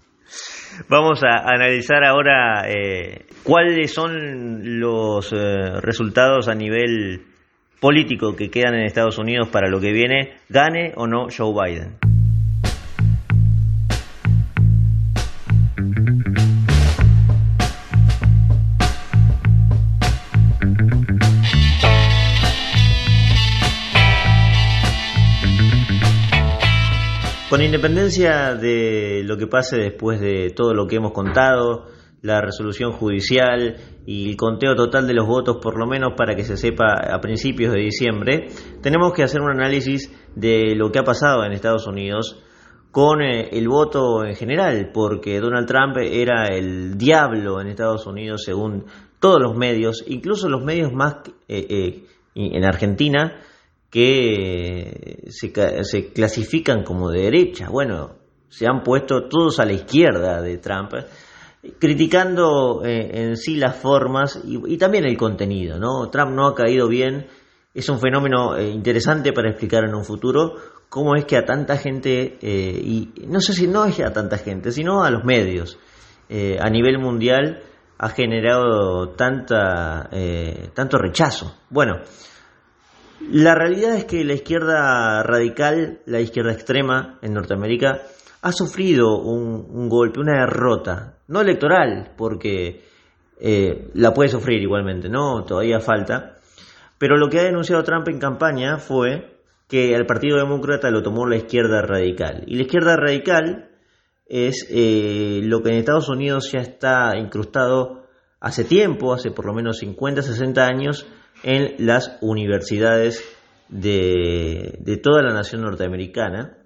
Vamos 0.88 1.22
a 1.22 1.48
analizar 1.48 2.04
ahora 2.04 2.68
eh, 2.68 3.26
cuáles 3.42 3.92
son 3.92 4.80
los 4.80 5.32
eh, 5.32 5.80
resultados 5.80 6.48
a 6.48 6.54
nivel 6.54 7.22
político 7.80 8.34
que 8.34 8.50
quedan 8.50 8.74
en 8.74 8.84
Estados 8.84 9.18
Unidos 9.18 9.48
para 9.48 9.68
lo 9.68 9.80
que 9.80 9.92
viene, 9.92 10.34
gane 10.48 10.92
o 10.96 11.06
no 11.06 11.26
Joe 11.30 11.52
Biden. 11.52 12.13
Con 27.54 27.62
independencia 27.62 28.56
de 28.56 29.22
lo 29.24 29.36
que 29.36 29.46
pase 29.46 29.76
después 29.76 30.18
de 30.18 30.50
todo 30.50 30.74
lo 30.74 30.88
que 30.88 30.96
hemos 30.96 31.12
contado, 31.12 31.86
la 32.20 32.40
resolución 32.40 32.90
judicial 32.90 33.76
y 34.04 34.28
el 34.28 34.36
conteo 34.36 34.74
total 34.74 35.06
de 35.06 35.14
los 35.14 35.28
votos, 35.28 35.58
por 35.62 35.78
lo 35.78 35.86
menos 35.86 36.14
para 36.16 36.34
que 36.34 36.42
se 36.42 36.56
sepa 36.56 36.94
a 37.14 37.20
principios 37.20 37.72
de 37.72 37.78
diciembre, 37.78 38.48
tenemos 38.82 39.12
que 39.12 39.22
hacer 39.22 39.40
un 39.40 39.52
análisis 39.52 40.12
de 40.34 40.74
lo 40.74 40.90
que 40.90 40.98
ha 40.98 41.04
pasado 41.04 41.44
en 41.44 41.52
Estados 41.52 41.86
Unidos 41.86 42.42
con 42.90 43.22
eh, 43.22 43.50
el 43.52 43.68
voto 43.68 44.24
en 44.24 44.34
general, 44.34 44.90
porque 44.92 45.38
Donald 45.38 45.68
Trump 45.68 45.96
era 45.98 46.48
el 46.48 46.98
diablo 46.98 47.60
en 47.60 47.68
Estados 47.68 48.04
Unidos 48.08 48.42
según 48.42 48.86
todos 49.20 49.40
los 49.40 49.56
medios, 49.56 50.02
incluso 50.08 50.48
los 50.48 50.64
medios 50.64 50.92
más 50.92 51.18
eh, 51.46 51.66
eh, 51.70 52.04
en 52.34 52.64
Argentina, 52.64 53.40
que 53.94 55.28
se, 55.28 55.52
clasifican 56.12 56.82
como 56.82 57.10
de 57.12 57.22
derecha. 57.22 57.68
Bueno, 57.70 58.16
se 58.48 58.66
han 58.66 58.82
puesto 58.82 59.28
todos 59.28 59.60
a 59.60 59.64
la 59.64 59.72
izquierda 59.72 60.42
de 60.42 60.58
Trump, 60.58 60.94
criticando 61.78 62.84
eh, 62.84 63.22
en 63.22 63.36
sí 63.36 63.54
las 63.54 63.76
formas 63.76 64.40
y, 64.44 64.76
también 64.78 65.04
el 65.04 65.16
contenido. 65.16 65.78
¿no? 65.78 66.10
Trump 66.10 66.32
no 66.32 66.48
ha 66.48 66.56
caído 66.56 66.88
bien, 66.88 67.28
es 67.72 67.88
un 67.88 68.00
fenómeno 68.00 68.56
eh, 68.56 68.68
interesante 68.68 69.32
para 69.32 69.50
explicar 69.50 69.84
en 69.84 69.94
un 69.94 70.04
futuro 70.04 70.56
cómo 70.88 71.14
es 71.14 71.24
que 71.24 71.36
a 71.36 71.44
tanta 71.44 71.76
gente, 71.76 72.38
eh, 72.42 72.80
y 72.84 73.12
no 73.28 73.40
sé 73.40 73.52
si 73.52 73.68
no 73.68 73.84
es 73.84 74.00
a 74.00 74.12
tanta 74.12 74.38
gente, 74.38 74.72
sino 74.72 75.04
a 75.04 75.10
los 75.10 75.22
medios, 75.24 75.78
a 76.28 76.68
nivel 76.68 76.98
mundial, 76.98 77.62
ha 77.96 78.08
generado 78.08 79.10
tanta, 79.10 80.10
tanto 80.74 80.98
rechazo. 80.98 81.54
Bueno, 81.70 82.00
la 83.30 83.54
realidad 83.54 83.96
es 83.96 84.04
que 84.04 84.24
la 84.24 84.34
izquierda 84.34 85.22
radical, 85.22 86.00
la 86.06 86.20
izquierda 86.20 86.52
extrema 86.52 87.18
en 87.22 87.34
Norteamérica, 87.34 88.02
ha 88.42 88.52
sufrido 88.52 89.18
un, 89.18 89.88
golpe, 89.88 90.20
una 90.20 90.40
derrota, 90.40 91.18
no 91.28 91.40
electoral, 91.40 92.12
porque 92.16 92.82
eh, 93.40 93.88
la 93.94 94.12
puede 94.12 94.28
sufrir 94.28 94.60
igualmente, 94.60 95.08
¿no? 95.08 95.44
Todavía 95.44 95.80
falta. 95.80 96.36
Pero 96.98 97.16
lo 97.16 97.28
que 97.28 97.40
ha 97.40 97.44
denunciado 97.44 97.82
Trump 97.82 98.08
en 98.08 98.18
campaña 98.18 98.76
fue 98.78 99.38
que 99.68 99.94
al 99.94 100.06
Partido 100.06 100.36
Demócrata 100.36 100.90
lo 100.90 101.02
tomó 101.02 101.26
la 101.26 101.36
izquierda 101.36 101.80
radical. 101.82 102.44
Y 102.46 102.56
la 102.56 102.62
izquierda 102.62 102.96
radical 102.96 103.70
es 104.26 104.66
eh, 104.70 105.40
lo 105.44 105.62
que 105.62 105.70
en 105.70 105.76
Estados 105.76 106.08
Unidos 106.08 106.50
ya 106.52 106.60
está 106.60 107.16
incrustado 107.16 108.04
hace 108.40 108.64
tiempo, 108.64 109.14
hace 109.14 109.30
por 109.30 109.46
lo 109.46 109.54
menos 109.54 109.78
50, 109.78 110.20
60 110.22 110.66
años, 110.66 111.06
en 111.44 111.86
las 111.86 112.18
universidades 112.22 113.22
de, 113.68 115.00
toda 115.02 115.22
la 115.22 115.32
nación 115.32 115.62
norteamericana. 115.62 116.58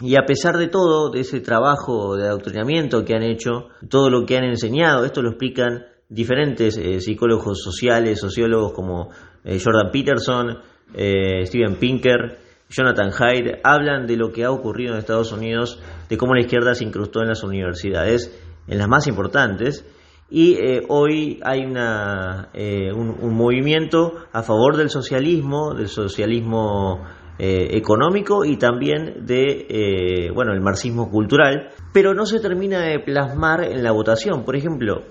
Y 0.00 0.16
a 0.16 0.24
pesar 0.26 0.56
de 0.56 0.68
todo, 0.68 1.10
de 1.10 1.20
ese 1.20 1.40
trabajo 1.40 2.16
de 2.16 2.26
adoctrinamiento 2.26 3.04
que 3.04 3.14
han 3.14 3.22
hecho, 3.22 3.68
todo 3.88 4.10
lo 4.10 4.26
que 4.26 4.36
han 4.36 4.44
enseñado, 4.44 5.04
esto 5.04 5.22
lo 5.22 5.30
explican 5.30 5.84
diferentes 6.08 6.76
eh, 6.76 7.00
psicólogos 7.00 7.62
sociales, 7.62 8.20
sociólogos 8.20 8.72
como 8.72 9.10
eh, 9.44 9.58
Jordan 9.62 9.90
Peterson, 9.92 10.58
eh, 10.94 11.46
Steven 11.46 11.76
Pinker, 11.76 12.38
Jonathan 12.68 13.12
Hyde, 13.12 13.60
hablan 13.62 14.06
de 14.06 14.16
lo 14.16 14.32
que 14.32 14.44
ha 14.44 14.50
ocurrido 14.50 14.94
en 14.94 14.98
Estados 14.98 15.32
Unidos, 15.32 15.80
de 16.08 16.16
cómo 16.16 16.34
la 16.34 16.40
izquierda 16.40 16.74
se 16.74 16.84
incrustó 16.84 17.20
en 17.22 17.28
las 17.28 17.44
universidades, 17.44 18.34
en 18.66 18.78
las 18.78 18.88
más 18.88 19.06
importantes, 19.06 19.86
y 20.30 20.54
eh, 20.54 20.82
hoy 20.88 21.38
hay 21.44 21.64
una, 21.64 22.48
eh, 22.54 22.92
un, 22.92 23.34
movimiento 23.34 24.14
a 24.32 24.42
favor 24.42 24.76
del 24.76 24.88
socialismo, 24.88 25.74
del 25.74 25.88
socialismo 25.88 27.04
eh, 27.38 27.68
económico 27.72 28.44
y 28.44 28.56
también 28.56 29.26
de 29.26 30.30
bueno 30.34 30.52
el 30.52 30.60
marxismo 30.60 31.10
cultural, 31.10 31.68
pero 31.92 32.14
no 32.14 32.24
se 32.26 32.40
termina 32.40 32.80
de 32.80 33.00
plasmar 33.00 33.64
en 33.64 33.82
la 33.82 33.92
votación. 33.92 34.44
Por 34.44 34.56
ejemplo, 34.56 35.02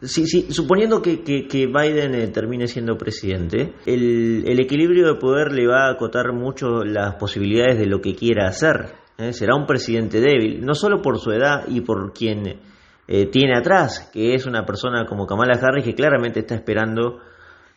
si, 0.00 0.26
suponiendo 0.26 1.02
que, 1.02 1.22
que, 1.22 1.66
Biden 1.66 2.32
termine 2.32 2.66
siendo 2.66 2.96
presidente, 2.96 3.74
el, 3.84 4.44
el, 4.46 4.58
equilibrio 4.58 5.06
de 5.06 5.20
poder 5.20 5.52
le 5.52 5.66
va 5.66 5.86
a 5.86 5.92
acotar 5.92 6.32
mucho 6.32 6.82
las 6.82 7.16
posibilidades 7.16 7.78
de 7.78 7.86
lo 7.86 8.00
que 8.00 8.14
quiera 8.14 8.48
hacer. 8.48 8.94
Será 9.30 9.54
un 9.54 9.64
presidente 9.64 10.20
débil, 10.20 10.62
no 10.62 10.74
solo 10.74 11.00
por 11.00 11.18
su 11.18 11.30
edad 11.30 11.64
y 11.68 11.80
por 11.80 12.12
quien 12.12 12.60
eh, 13.08 13.26
tiene 13.26 13.56
atrás, 13.56 14.10
que 14.12 14.34
es 14.34 14.46
una 14.46 14.64
persona 14.64 15.06
como 15.06 15.26
Kamala 15.26 15.58
Harris 15.60 15.84
que 15.84 15.94
claramente 15.94 16.40
está 16.40 16.56
esperando 16.56 17.20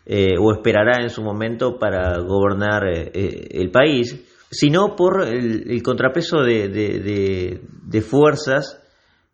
eh, 0.06 0.36
o 0.40 0.52
esperará 0.52 1.04
en 1.04 1.12
su 1.12 1.22
momento 1.22 1.78
para 1.78 2.18
gobernar 2.20 2.88
eh, 2.88 3.48
el 3.52 3.70
país, 3.70 4.26
sino 4.50 4.96
por 4.96 5.28
el, 5.28 5.84
contrapeso 5.84 6.42
de, 6.42 7.62
fuerzas 8.02 8.82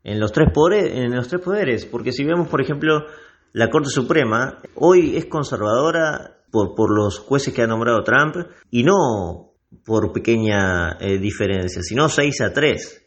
en 0.04 0.20
los, 0.20 0.34
tres 0.34 0.50
poderes, 0.54 0.98
en 0.98 1.16
los 1.16 1.30
tres 1.30 1.42
poderes. 1.42 1.86
Porque 1.86 2.12
si 2.12 2.26
vemos, 2.26 2.50
por 2.50 2.62
ejemplo, 2.62 3.06
la 3.54 3.70
Corte 3.70 3.88
Suprema, 3.88 4.58
hoy 4.76 5.16
es 5.16 5.28
conservadora 5.28 6.40
por, 6.52 6.76
por 6.76 6.94
los 6.94 7.20
jueces 7.20 7.54
que 7.54 7.62
ha 7.62 7.68
nombrado 7.68 8.04
Trump 8.04 8.36
y 8.70 8.84
no 8.84 9.54
por 9.86 10.12
pequeña 10.12 10.98
diferencia, 11.22 11.82
sino 11.82 12.10
6 12.10 12.42
a 12.42 12.54
3. 12.54 13.05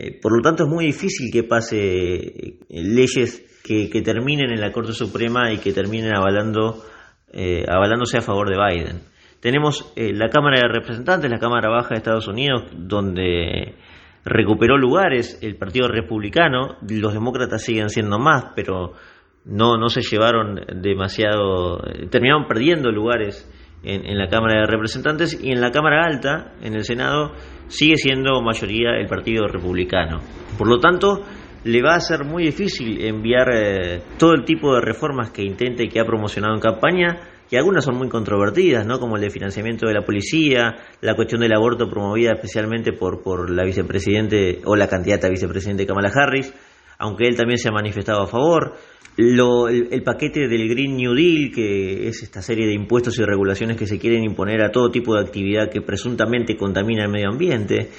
Eh, 0.00 0.16
por 0.22 0.30
lo 0.32 0.40
tanto, 0.40 0.62
es 0.62 0.68
muy 0.68 0.86
difícil 0.86 1.28
que 1.32 1.42
pase 1.42 1.76
eh, 1.76 2.58
leyes 2.70 3.60
que, 3.64 4.00
terminen 4.00 4.52
en 4.52 4.60
la 4.60 4.70
Corte 4.70 4.92
Suprema 4.92 5.52
y 5.52 5.58
que 5.58 5.72
terminen 5.72 6.14
avalando, 6.14 6.84
eh, 7.32 7.64
avalándose 7.68 8.18
a 8.18 8.22
favor 8.22 8.48
de 8.48 8.56
Biden. 8.56 9.00
Tenemos 9.40 9.92
la 9.96 10.28
Cámara 10.30 10.60
de 10.60 10.68
Representantes, 10.68 11.30
la 11.30 11.38
Cámara 11.38 11.68
Baja 11.68 11.90
de 11.90 11.96
Estados 11.96 12.26
Unidos, 12.26 12.64
donde 12.74 13.74
recuperó 14.24 14.76
lugares 14.76 15.38
el 15.42 15.56
Partido 15.56 15.86
Republicano, 15.86 16.76
los 16.88 17.12
demócratas 17.12 17.62
siguen 17.62 17.88
siendo 17.88 18.18
más, 18.18 18.52
pero 18.56 18.94
no, 19.44 19.76
no 19.76 19.88
se 19.90 20.00
llevaron 20.00 20.60
demasiado, 20.82 21.78
terminaron 22.10 22.48
perdiendo 22.48 22.90
lugares 22.90 23.48
en, 23.82 24.18
la 24.18 24.28
Cámara 24.28 24.60
de 24.60 24.66
Representantes 24.66 25.38
y 25.42 25.52
en 25.52 25.60
la 25.60 25.70
Cámara 25.70 26.04
Alta, 26.04 26.52
en 26.62 26.74
el 26.74 26.84
Senado, 26.84 27.32
sigue 27.68 27.96
siendo 27.96 28.42
mayoría 28.42 28.96
el 28.98 29.06
Partido 29.06 29.46
Republicano. 29.46 30.20
Por 30.56 30.68
lo 30.68 30.78
tanto, 30.78 31.22
le 31.64 31.82
va 31.82 31.94
a 31.94 32.00
ser 32.00 32.24
muy 32.24 32.44
difícil 32.44 33.04
enviar 33.04 33.48
eh, 33.54 34.02
todo 34.18 34.32
el 34.32 34.44
tipo 34.44 34.74
de 34.74 34.80
reformas 34.80 35.30
que 35.30 35.42
intenta 35.42 35.82
y 35.82 35.88
que 35.88 36.00
ha 36.00 36.04
promocionado 36.04 36.54
en 36.54 36.60
campaña, 36.60 37.20
y 37.50 37.56
algunas 37.56 37.84
son 37.84 37.96
muy 37.96 38.08
controvertidas, 38.08 38.86
¿no? 38.86 38.98
como 38.98 39.16
el 39.16 39.22
de 39.22 39.30
financiamiento 39.30 39.86
de 39.86 39.94
la 39.94 40.02
policía, 40.02 40.76
la 41.00 41.14
cuestión 41.14 41.40
del 41.40 41.54
aborto 41.54 41.88
promovida 41.88 42.32
especialmente 42.32 42.92
por, 42.92 43.22
por 43.22 43.50
la 43.50 43.64
vicepresidente 43.64 44.60
o 44.66 44.76
la 44.76 44.86
candidata 44.86 45.30
vicepresidente 45.30 45.86
Kamala 45.86 46.10
Harris, 46.14 46.52
aunque 46.98 47.26
él 47.26 47.36
también 47.36 47.58
se 47.58 47.68
ha 47.68 47.72
manifestado 47.72 48.22
a 48.22 48.26
favor 48.26 48.74
el, 49.18 50.02
paquete 50.04 50.46
del 50.46 50.68
Green 50.68 50.96
New 50.96 51.12
Deal, 51.12 51.50
que 51.52 52.06
es 52.06 52.22
esta 52.22 52.40
serie 52.40 52.66
de 52.66 52.74
impuestos 52.74 53.18
y 53.18 53.24
regulaciones 53.24 53.76
que 53.76 53.86
se 53.86 53.98
quieren 53.98 54.22
imponer 54.22 54.62
a 54.62 54.70
todo 54.70 54.92
tipo 54.92 55.14
de 55.14 55.22
actividad 55.22 55.68
que 55.70 55.80
presuntamente 55.80 56.56
contamina 56.56 57.02
el 57.04 57.10
medio 57.10 57.28
ambiente, 57.28 57.90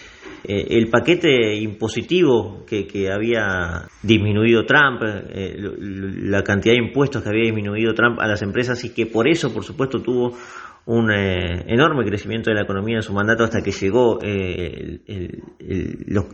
eh, 0.46 0.68
el 0.70 0.88
paquete 0.88 1.56
impositivo 1.56 2.64
que, 2.66 3.10
había 3.12 3.86
disminuido 4.02 4.66
Trump, 4.66 5.02
eh, 5.04 5.58
la 5.58 6.42
cantidad 6.42 6.74
de 6.76 6.86
impuestos 6.88 7.22
que 7.22 7.28
había 7.28 7.44
disminuido 7.44 7.94
Trump 7.94 8.18
a 8.22 8.28
las 8.28 8.42
empresas 8.42 8.82
y 8.86 8.94
que 8.94 9.06
por 9.06 9.28
eso, 9.28 9.54
por 9.54 9.66
supuesto, 9.66 10.02
tuvo 10.02 10.38
un 10.86 11.12
eh, 11.12 11.66
enorme 11.68 12.06
crecimiento 12.06 12.50
de 12.50 12.56
la 12.56 12.62
economía 12.62 12.96
en 12.96 13.04
su 13.04 13.12
mandato 13.12 13.44
hasta 13.44 13.62
que 13.62 13.72
llegó 13.72 14.20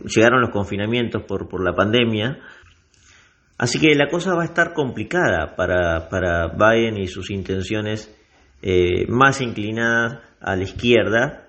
llegaron 0.06 0.40
los 0.40 0.50
confinamientos 0.50 1.24
por, 1.24 1.48
por 1.48 1.64
la 1.64 1.74
pandemia 1.74 2.38
Así 3.58 3.78
que 3.78 3.94
la 3.94 4.08
cosa 4.08 4.34
va 4.34 4.42
a 4.42 4.46
estar 4.46 4.74
complicada 4.74 5.56
para, 5.56 6.08
para 6.08 6.48
Biden 6.48 6.98
y 6.98 7.06
sus 7.06 7.30
intenciones 7.30 8.14
eh, 8.62 9.06
más 9.08 9.40
inclinadas 9.40 10.20
a 10.40 10.56
la 10.56 10.64
izquierda 10.64 11.46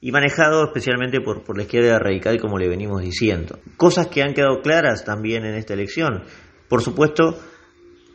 y 0.00 0.12
manejado 0.12 0.64
especialmente 0.64 1.20
por, 1.20 1.44
por 1.44 1.58
la 1.58 1.64
izquierda 1.64 1.98
radical, 1.98 2.40
como 2.40 2.58
le 2.58 2.68
venimos 2.68 3.02
diciendo. 3.02 3.58
Cosas 3.76 4.06
que 4.06 4.22
han 4.22 4.32
quedado 4.32 4.62
claras 4.62 5.04
también 5.04 5.44
en 5.44 5.54
esta 5.54 5.74
elección. 5.74 6.24
Por 6.68 6.80
supuesto, 6.80 7.38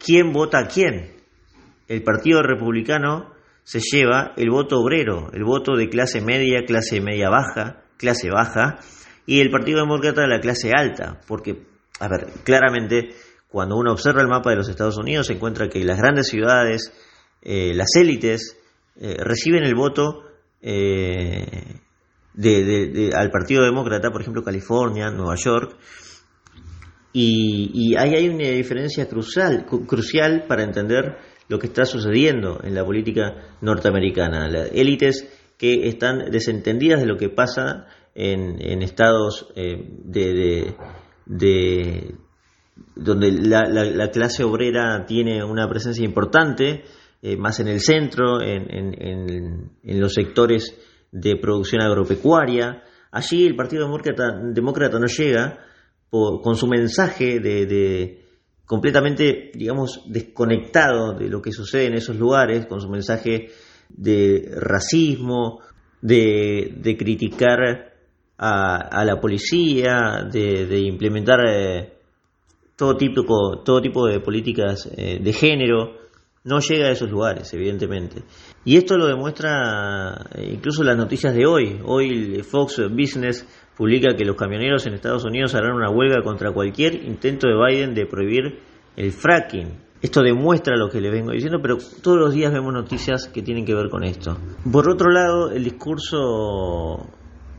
¿quién 0.03 0.31
vota 0.33 0.59
a 0.59 0.67
quién? 0.67 1.11
El 1.87 2.01
Partido 2.01 2.41
Republicano 2.41 3.35
se 3.63 3.79
lleva 3.79 4.33
el 4.37 4.49
voto 4.49 4.79
obrero, 4.79 5.29
el 5.33 5.43
voto 5.43 5.75
de 5.75 5.89
clase 5.89 6.21
media, 6.21 6.65
clase 6.65 7.01
media 7.01 7.29
baja, 7.29 7.83
clase 7.97 8.29
baja, 8.31 8.79
y 9.27 9.41
el 9.41 9.51
Partido 9.51 9.81
Demócrata 9.81 10.27
la 10.27 10.39
clase 10.39 10.71
alta, 10.75 11.19
porque, 11.27 11.63
a 11.99 12.07
ver, 12.07 12.27
claramente 12.43 13.09
cuando 13.55 13.77
uno 13.77 13.93
observa 13.93 14.21
el 14.21 14.27
mapa 14.27 14.49
de 14.49 14.57
los 14.57 14.67
Estados 14.67 14.97
Unidos, 14.97 15.27
se 15.27 15.33
encuentra 15.33 15.69
que 15.69 15.81
las 15.85 15.97
grandes 15.97 16.27
ciudades, 16.27 16.91
eh, 17.41 17.73
las 17.73 17.87
élites, 17.95 18.57
eh, 18.99 19.15
reciben 19.17 19.63
el 19.63 19.75
voto 19.75 20.23
eh, 20.61 21.79
al 23.15 23.31
Partido 23.31 23.63
Demócrata, 23.63 24.11
por 24.11 24.19
ejemplo, 24.19 24.43
California, 24.43 25.09
Nueva 25.09 25.35
York, 25.37 25.77
y, 27.13 27.95
ahí 27.97 28.13
hay 28.13 28.27
una 28.27 28.49
diferencia 28.49 29.07
crucial, 29.07 29.65
crucial 29.65 30.47
para 30.49 30.63
entender 30.63 31.15
lo 31.47 31.57
que 31.57 31.67
está 31.67 31.85
sucediendo 31.85 32.59
en 32.61 32.75
la 32.75 32.83
política 32.83 33.55
norteamericana. 33.61 34.49
Las 34.49 34.69
élites 34.73 35.29
que 35.57 35.87
están 35.87 36.29
desentendidas 36.29 36.99
de 36.99 37.07
lo 37.07 37.15
que 37.15 37.29
pasa 37.29 37.87
en, 38.15 38.81
estados 38.81 39.47
de, 39.55 40.75
donde 42.95 43.31
la, 43.31 44.09
clase 44.11 44.43
obrera 44.43 45.05
tiene 45.05 45.43
una 45.43 45.67
presencia 45.69 46.03
importante, 46.03 46.83
eh, 47.21 47.37
más 47.37 47.59
en 47.59 47.67
el 47.67 47.79
centro, 47.79 48.41
en, 48.41 49.71
los 49.83 50.13
sectores 50.13 50.77
de 51.11 51.37
producción 51.37 51.81
agropecuaria. 51.81 52.83
Allí 53.11 53.45
el 53.45 53.55
Partido 53.55 53.85
Demócrata, 53.85 54.99
no 54.99 55.07
llega 55.07 55.59
con 56.09 56.55
su 56.55 56.67
mensaje 56.67 57.39
de, 57.39 58.23
completamente, 58.65 59.51
digamos, 59.53 60.03
desconectado 60.07 61.13
de 61.13 61.29
lo 61.29 61.41
que 61.41 61.51
sucede 61.51 61.87
en 61.87 61.95
esos 61.95 62.17
lugares, 62.17 62.65
con 62.67 62.79
su 62.81 62.89
mensaje 62.89 63.49
de 63.89 64.49
racismo, 64.55 65.61
de, 66.01 66.95
criticar 66.97 67.93
a, 68.37 69.05
la 69.05 69.19
policía, 69.19 70.27
de, 70.29 70.79
implementar... 70.79 71.39
Eh, 71.47 71.94
todo 72.75 72.97
tipo, 72.97 73.23
todo 73.63 73.81
tipo 73.81 74.05
de 74.07 74.19
políticas 74.19 74.89
eh, 74.97 75.19
de 75.21 75.33
género, 75.33 76.05
no 76.43 76.59
llega 76.59 76.87
a 76.87 76.91
esos 76.91 77.09
lugares, 77.09 77.51
evidentemente. 77.53 78.21
Y 78.63 78.77
esto 78.77 78.97
lo 78.97 79.07
demuestra 79.07 80.27
eh, 80.35 80.51
incluso 80.53 80.83
las 80.83 80.95
noticias 80.95 81.33
de 81.33 81.45
hoy. 81.45 81.79
Hoy 81.83 82.41
Fox 82.43 82.81
Business 82.91 83.47
publica 83.75 84.15
que 84.15 84.25
los 84.25 84.35
camioneros 84.35 84.85
en 84.85 84.93
Estados 84.93 85.25
Unidos 85.25 85.55
harán 85.55 85.75
una 85.75 85.89
huelga 85.89 86.21
contra 86.23 86.51
cualquier 86.51 87.03
intento 87.03 87.47
de 87.47 87.55
Biden 87.55 87.95
de 87.95 88.05
prohibir 88.05 88.59
el 88.95 89.11
fracking. 89.11 89.83
Esto 90.01 90.21
demuestra 90.21 90.77
lo 90.77 90.89
que 90.89 91.01
le 91.01 91.09
vengo 91.09 91.31
diciendo, 91.31 91.59
pero 91.61 91.77
todos 92.03 92.19
los 92.19 92.33
días 92.33 92.53
vemos 92.53 92.71
noticias 92.73 93.27
que 93.27 93.41
tienen 93.41 93.65
que 93.65 93.73
ver 93.73 93.89
con 93.89 94.03
esto. 94.03 94.37
Por 94.71 94.87
otro 94.87 95.09
lado, 95.09 95.49
el 95.49 95.63
discurso 95.63 97.09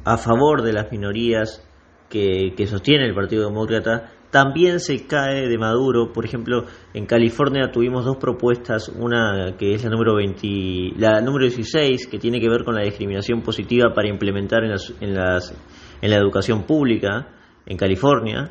a 0.04 0.16
favor 0.16 0.62
de 0.62 0.72
las 0.72 0.92
minorías 0.92 1.62
que 2.08 2.66
sostiene 2.68 3.04
el 3.04 3.14
Partido 3.14 3.48
Demócrata 3.48 4.12
también 4.36 4.80
se 4.80 5.06
cae 5.06 5.48
de 5.48 5.56
Maduro. 5.56 6.12
Por 6.12 6.26
ejemplo, 6.26 6.66
en 6.92 7.06
California 7.06 7.70
tuvimos 7.72 8.04
dos 8.04 8.18
propuestas, 8.18 8.90
una 8.90 9.56
que 9.58 9.72
es 9.72 9.82
la 9.82 9.88
número 9.88 10.14
20, 10.16 10.98
la 10.98 11.22
número 11.22 11.46
16, 11.46 12.06
que 12.06 12.18
tiene 12.18 12.38
que 12.38 12.50
ver 12.50 12.62
con 12.62 12.74
la 12.74 12.82
discriminación 12.82 13.40
positiva 13.40 13.94
para 13.94 14.10
implementar 14.10 14.62
en, 14.62 14.74
en, 15.00 15.14
las, 15.14 15.54
en 16.02 16.10
la 16.10 16.16
educación 16.16 16.64
pública 16.64 17.28
en 17.64 17.78
California, 17.78 18.50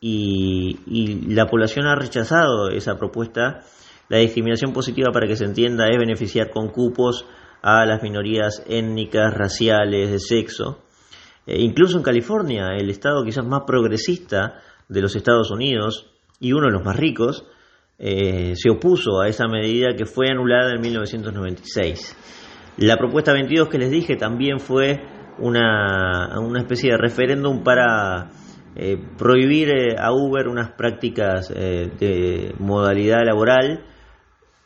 y, 0.00 1.32
la 1.32 1.46
población 1.46 1.86
ha 1.86 1.94
rechazado 1.94 2.70
esa 2.70 2.98
propuesta. 2.98 3.60
La 4.08 4.18
discriminación 4.18 4.72
positiva, 4.72 5.12
para 5.12 5.28
que 5.28 5.36
se 5.36 5.44
entienda, 5.44 5.90
es 5.90 5.96
beneficiar 5.96 6.50
con 6.50 6.70
cupos 6.70 7.24
a 7.62 7.86
las 7.86 8.02
minorías 8.02 8.64
étnicas, 8.66 9.32
raciales, 9.32 10.10
de 10.10 10.18
sexo. 10.18 10.80
E 11.46 11.60
incluso 11.60 11.98
en 11.98 12.02
California, 12.02 12.74
el 12.76 12.90
estado 12.90 13.22
quizás 13.22 13.46
más 13.46 13.62
progresista, 13.64 14.60
de 14.88 15.00
los 15.00 15.16
Estados 15.16 15.50
Unidos 15.50 16.10
y 16.40 16.52
uno 16.52 16.66
de 16.66 16.72
los 16.72 16.84
más 16.84 16.96
ricos, 16.96 17.46
eh, 17.98 18.54
se 18.56 18.70
opuso 18.70 19.20
a 19.20 19.28
esa 19.28 19.46
medida 19.46 19.94
que 19.96 20.04
fue 20.04 20.28
anulada 20.30 20.72
en 20.74 20.80
1996. 20.80 22.16
La 22.78 22.96
propuesta 22.96 23.32
22 23.32 23.68
que 23.68 23.78
les 23.78 23.90
dije 23.90 24.16
también 24.16 24.58
fue 24.58 25.00
una, 25.38 26.38
una 26.40 26.60
especie 26.60 26.90
de 26.90 26.98
referéndum 26.98 27.62
para 27.62 28.30
eh, 28.74 28.98
prohibir 29.16 29.68
eh, 29.70 29.96
a 29.98 30.12
Uber 30.12 30.48
unas 30.48 30.72
prácticas 30.72 31.48
de 31.48 32.54
modalidad 32.58 33.24
laboral 33.24 33.84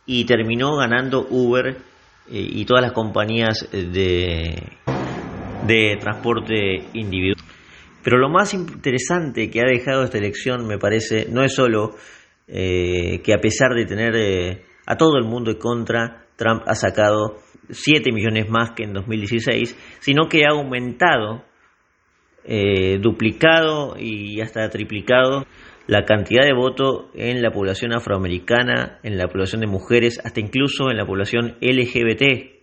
y 0.07 0.25
terminó 0.25 0.77
ganando 0.77 1.27
Uber 1.29 1.77
y 2.31 2.65
todas 2.67 2.83
las 2.83 2.93
compañías 2.93 3.69
de, 3.73 4.73
de 5.67 5.97
transporte 5.99 6.89
individual. 6.95 7.48
Pero 8.09 8.23
lo 8.23 8.31
más 8.31 8.55
interesante 8.55 9.51
que 9.51 9.61
ha 9.61 9.67
dejado 9.67 10.03
esta 10.03 10.17
elección, 10.17 10.67
me 10.67 10.79
parece, 10.79 11.27
no 11.31 11.45
es 11.45 11.55
solo 11.55 11.95
eh, 12.47 13.21
que 13.23 13.35
a 13.35 13.39
pesar 13.39 13.75
de 13.75 13.85
tener 13.85 14.17
eh, 14.17 14.63
a 14.87 14.97
todo 14.97 15.19
el 15.19 15.25
mundo 15.25 15.51
en 15.51 15.59
contra, 15.59 16.25
Trump 16.35 16.63
ha 16.67 16.75
sacado 16.75 17.37
7 17.69 18.11
millones 18.11 18.49
más 18.49 18.71
que 18.71 18.85
en 18.85 18.95
2016, 18.95 19.99
sino 20.01 20.27
que 20.27 20.47
ha 20.47 20.55
aumentado, 20.55 21.45
eh, 22.45 22.97
duplicado 22.99 23.97
y 23.99 24.41
hasta 24.41 24.71
triplicado 24.71 25.45
la 25.87 26.07
cantidad 26.07 26.47
de 26.47 26.55
votos 26.55 27.11
en 27.13 27.43
la 27.43 27.51
población 27.51 27.93
afroamericana, 27.93 29.01
en 29.03 29.19
la 29.19 29.29
población 29.29 29.61
de 29.61 29.67
mujeres, 29.67 30.19
hasta 30.25 30.41
incluso 30.41 30.91
en 30.91 30.97
la 30.97 31.05
población 31.05 31.59
LGBT. 31.61 32.57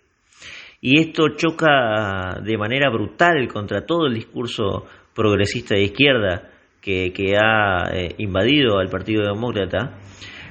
Y 0.82 1.00
esto 1.00 1.36
choca 1.36 2.40
de 2.44 2.58
manera 2.58 2.90
brutal 2.90 3.48
contra 3.48 3.86
todo 3.86 4.08
el 4.08 4.16
discurso 4.16 4.86
progresista 5.16 5.76
de 5.76 5.84
izquierda 5.84 6.52
que, 6.82 7.36
ha 7.42 7.90
eh, 7.92 8.16
invadido 8.20 8.78
al 8.78 8.90
Partido 8.90 9.24
Demócrata, 9.24 9.98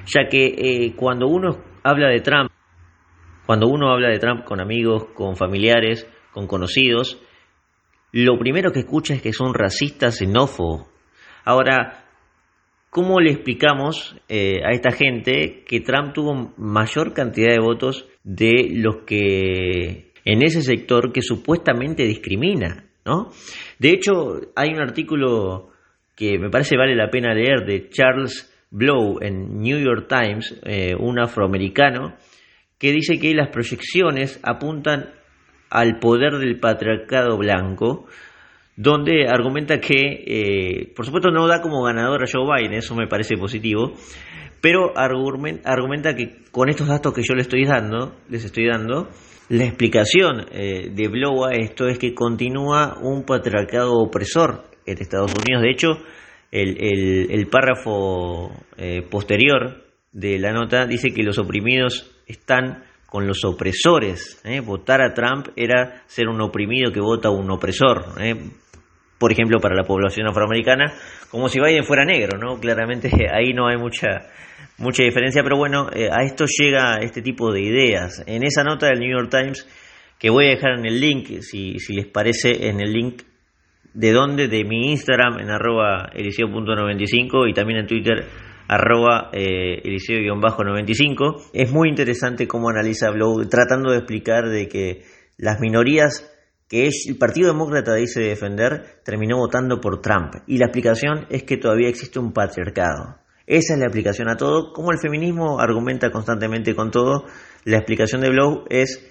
ya 0.05 0.27
que 0.27 0.47
eh, 0.47 0.93
cuando 0.95 1.27
uno 1.27 1.63
habla 1.83 2.09
de 2.09 2.19
Trump, 2.19 2.51
cuando 3.45 3.67
uno 3.67 3.93
habla 3.93 4.09
de 4.09 4.19
Trump 4.19 4.43
con 4.43 4.59
amigos, 4.59 5.05
con 5.13 5.37
familiares, 5.37 6.05
con 6.33 6.47
conocidos, 6.47 7.21
lo 8.11 8.37
primero 8.37 8.71
que 8.71 8.79
escucha 8.79 9.13
es 9.13 9.21
que 9.21 9.33
son 9.33 9.53
racistas, 9.53 10.17
xenófobos. 10.17 10.87
Ahora, 11.45 12.05
¿cómo 12.89 13.19
le 13.19 13.31
explicamos 13.31 14.17
eh, 14.27 14.61
a 14.65 14.71
esta 14.71 14.91
gente 14.91 15.63
que 15.65 15.81
Trump 15.81 16.13
tuvo 16.13 16.53
mayor 16.57 17.13
cantidad 17.13 17.53
de 17.53 17.59
votos 17.59 18.07
de 18.23 18.69
los 18.73 19.03
que 19.05 20.11
en 20.25 20.43
ese 20.43 20.61
sector 20.61 21.13
que 21.13 21.21
supuestamente 21.21 22.03
discrimina? 22.03 22.84
¿No? 23.05 23.31
De 23.79 23.89
hecho, 23.89 24.41
hay 24.55 24.69
un 24.69 24.81
artículo 24.81 25.69
que 26.15 26.39
me 26.39 26.49
parece 26.49 26.77
vale 26.77 26.95
la 26.95 27.09
pena 27.09 27.33
leer 27.33 27.65
de 27.65 27.89
Charles 27.89 28.51
Blow 28.71 29.19
en 29.21 29.61
New 29.61 29.79
York 29.79 30.07
Times, 30.09 30.59
eh, 30.63 30.95
un 30.97 31.19
afroamericano, 31.19 32.15
que 32.77 32.91
dice 32.91 33.19
que 33.19 33.33
las 33.33 33.49
proyecciones 33.49 34.39
apuntan 34.43 35.11
al 35.69 35.99
poder 35.99 36.37
del 36.37 36.59
patriarcado 36.59 37.37
blanco, 37.37 38.07
donde 38.75 39.27
argumenta 39.27 39.79
que, 39.79 40.23
eh, 40.25 40.93
por 40.95 41.05
supuesto, 41.05 41.31
no 41.31 41.47
da 41.47 41.61
como 41.61 41.83
ganador 41.83 42.23
a 42.23 42.27
Joe 42.31 42.45
Biden, 42.45 42.73
eso 42.73 42.95
me 42.95 43.07
parece 43.07 43.37
positivo, 43.37 43.93
pero 44.61 44.93
argumenta 44.95 46.15
que 46.15 46.43
con 46.51 46.69
estos 46.69 46.87
datos 46.87 47.13
que 47.13 47.21
yo 47.21 47.35
les 47.35 47.45
estoy 47.45 47.65
dando, 47.65 48.15
les 48.29 48.43
estoy 48.43 48.67
dando, 48.67 49.09
la 49.49 49.65
explicación 49.65 50.45
eh, 50.51 50.89
de 50.91 51.07
Blow 51.07 51.45
a 51.45 51.53
esto 51.53 51.87
es 51.87 51.99
que 51.99 52.13
continúa 52.13 52.97
un 53.01 53.23
patriarcado 53.23 53.93
opresor 53.93 54.63
en 54.85 54.97
Estados 54.97 55.33
Unidos. 55.33 55.61
De 55.61 55.71
hecho, 55.71 55.99
el, 56.51 57.47
párrafo 57.47 58.51
eh, 58.77 59.01
posterior 59.03 59.83
de 60.11 60.39
la 60.39 60.51
nota 60.51 60.85
dice 60.85 61.13
que 61.13 61.23
los 61.23 61.37
oprimidos 61.37 62.11
están 62.25 62.83
con 63.05 63.27
los 63.27 63.43
opresores. 63.45 64.41
¿eh? 64.43 64.61
Votar 64.61 65.01
a 65.01 65.13
Trump 65.13 65.49
era 65.55 66.03
ser 66.07 66.27
un 66.27 66.41
oprimido 66.41 66.91
que 66.91 66.99
vota 66.99 67.27
a 67.27 67.31
un 67.31 67.51
opresor. 67.51 68.05
¿Eh? 69.25 69.27
Por 69.27 69.31
ejemplo, 69.31 69.59
para 69.59 69.75
la 69.75 69.83
población 69.83 70.27
afroamericana, 70.27 70.93
como 71.31 71.49
si 71.49 71.59
Biden 71.59 71.83
fuera 71.83 72.05
negro, 72.05 72.37
¿no? 72.37 72.59
Claramente 72.59 73.09
ahí 73.33 73.53
no 73.53 73.67
hay 73.67 73.77
mucha, 73.77 74.27
mucha 74.77 75.03
diferencia, 75.03 75.41
pero 75.43 75.57
bueno, 75.57 75.87
a 75.87 76.23
esto 76.23 76.45
llega 76.45 76.99
este 77.01 77.21
tipo 77.21 77.51
de 77.51 77.61
ideas. 77.61 78.23
En 78.27 78.43
esa 78.43 78.63
nota 78.63 78.87
del 78.87 78.99
New 78.99 79.11
York 79.11 79.29
Times, 79.31 79.67
que 80.19 80.29
voy 80.29 80.45
a 80.45 80.49
dejar 80.49 80.77
en 80.77 80.85
el 80.85 80.99
link, 80.99 81.41
si, 81.41 81.79
si 81.79 81.93
les 81.93 82.05
parece, 82.07 82.67
en 82.69 82.79
el 82.79 82.93
link 82.93 83.23
de 83.95 84.11
dónde, 84.11 84.47
de 84.47 84.63
mi 84.63 84.91
Instagram 84.91 85.39
en 85.39 85.49
arroba 85.49 86.09
eliseo.95 86.13 87.49
y 87.49 87.53
también 87.53 87.79
en 87.79 87.87
Twitter 87.87 88.25
arroba 88.67 89.29
eh, 89.31 89.81
eliseo-95. 89.83 91.49
Es 91.53 91.71
muy 91.71 91.89
interesante 91.89 92.47
cómo 92.47 92.69
analiza 92.69 93.11
Blow, 93.11 93.47
tratando 93.47 93.91
de 93.91 93.97
explicar 93.97 94.49
de 94.49 94.67
que 94.67 95.03
las 95.37 95.59
minorías 95.59 96.34
que 96.67 96.87
el 96.87 97.17
Partido 97.17 97.49
Demócrata 97.51 97.93
dice 97.95 98.21
defender 98.21 99.01
terminó 99.03 99.37
votando 99.37 99.79
por 99.79 100.01
Trump. 100.01 100.35
Y 100.47 100.57
la 100.57 100.65
explicación 100.65 101.27
es 101.29 101.43
que 101.43 101.57
todavía 101.57 101.89
existe 101.89 102.19
un 102.19 102.33
patriarcado. 102.33 103.17
Esa 103.47 103.73
es 103.73 103.79
la 103.79 103.85
explicación 103.85 104.29
a 104.29 104.37
todo. 104.37 104.73
Como 104.73 104.91
el 104.91 104.99
feminismo 104.99 105.59
argumenta 105.59 106.11
constantemente 106.11 106.75
con 106.75 106.89
todo, 106.89 107.25
la 107.63 107.77
explicación 107.77 108.21
de 108.21 108.29
Blow 108.29 108.65
es 108.69 109.05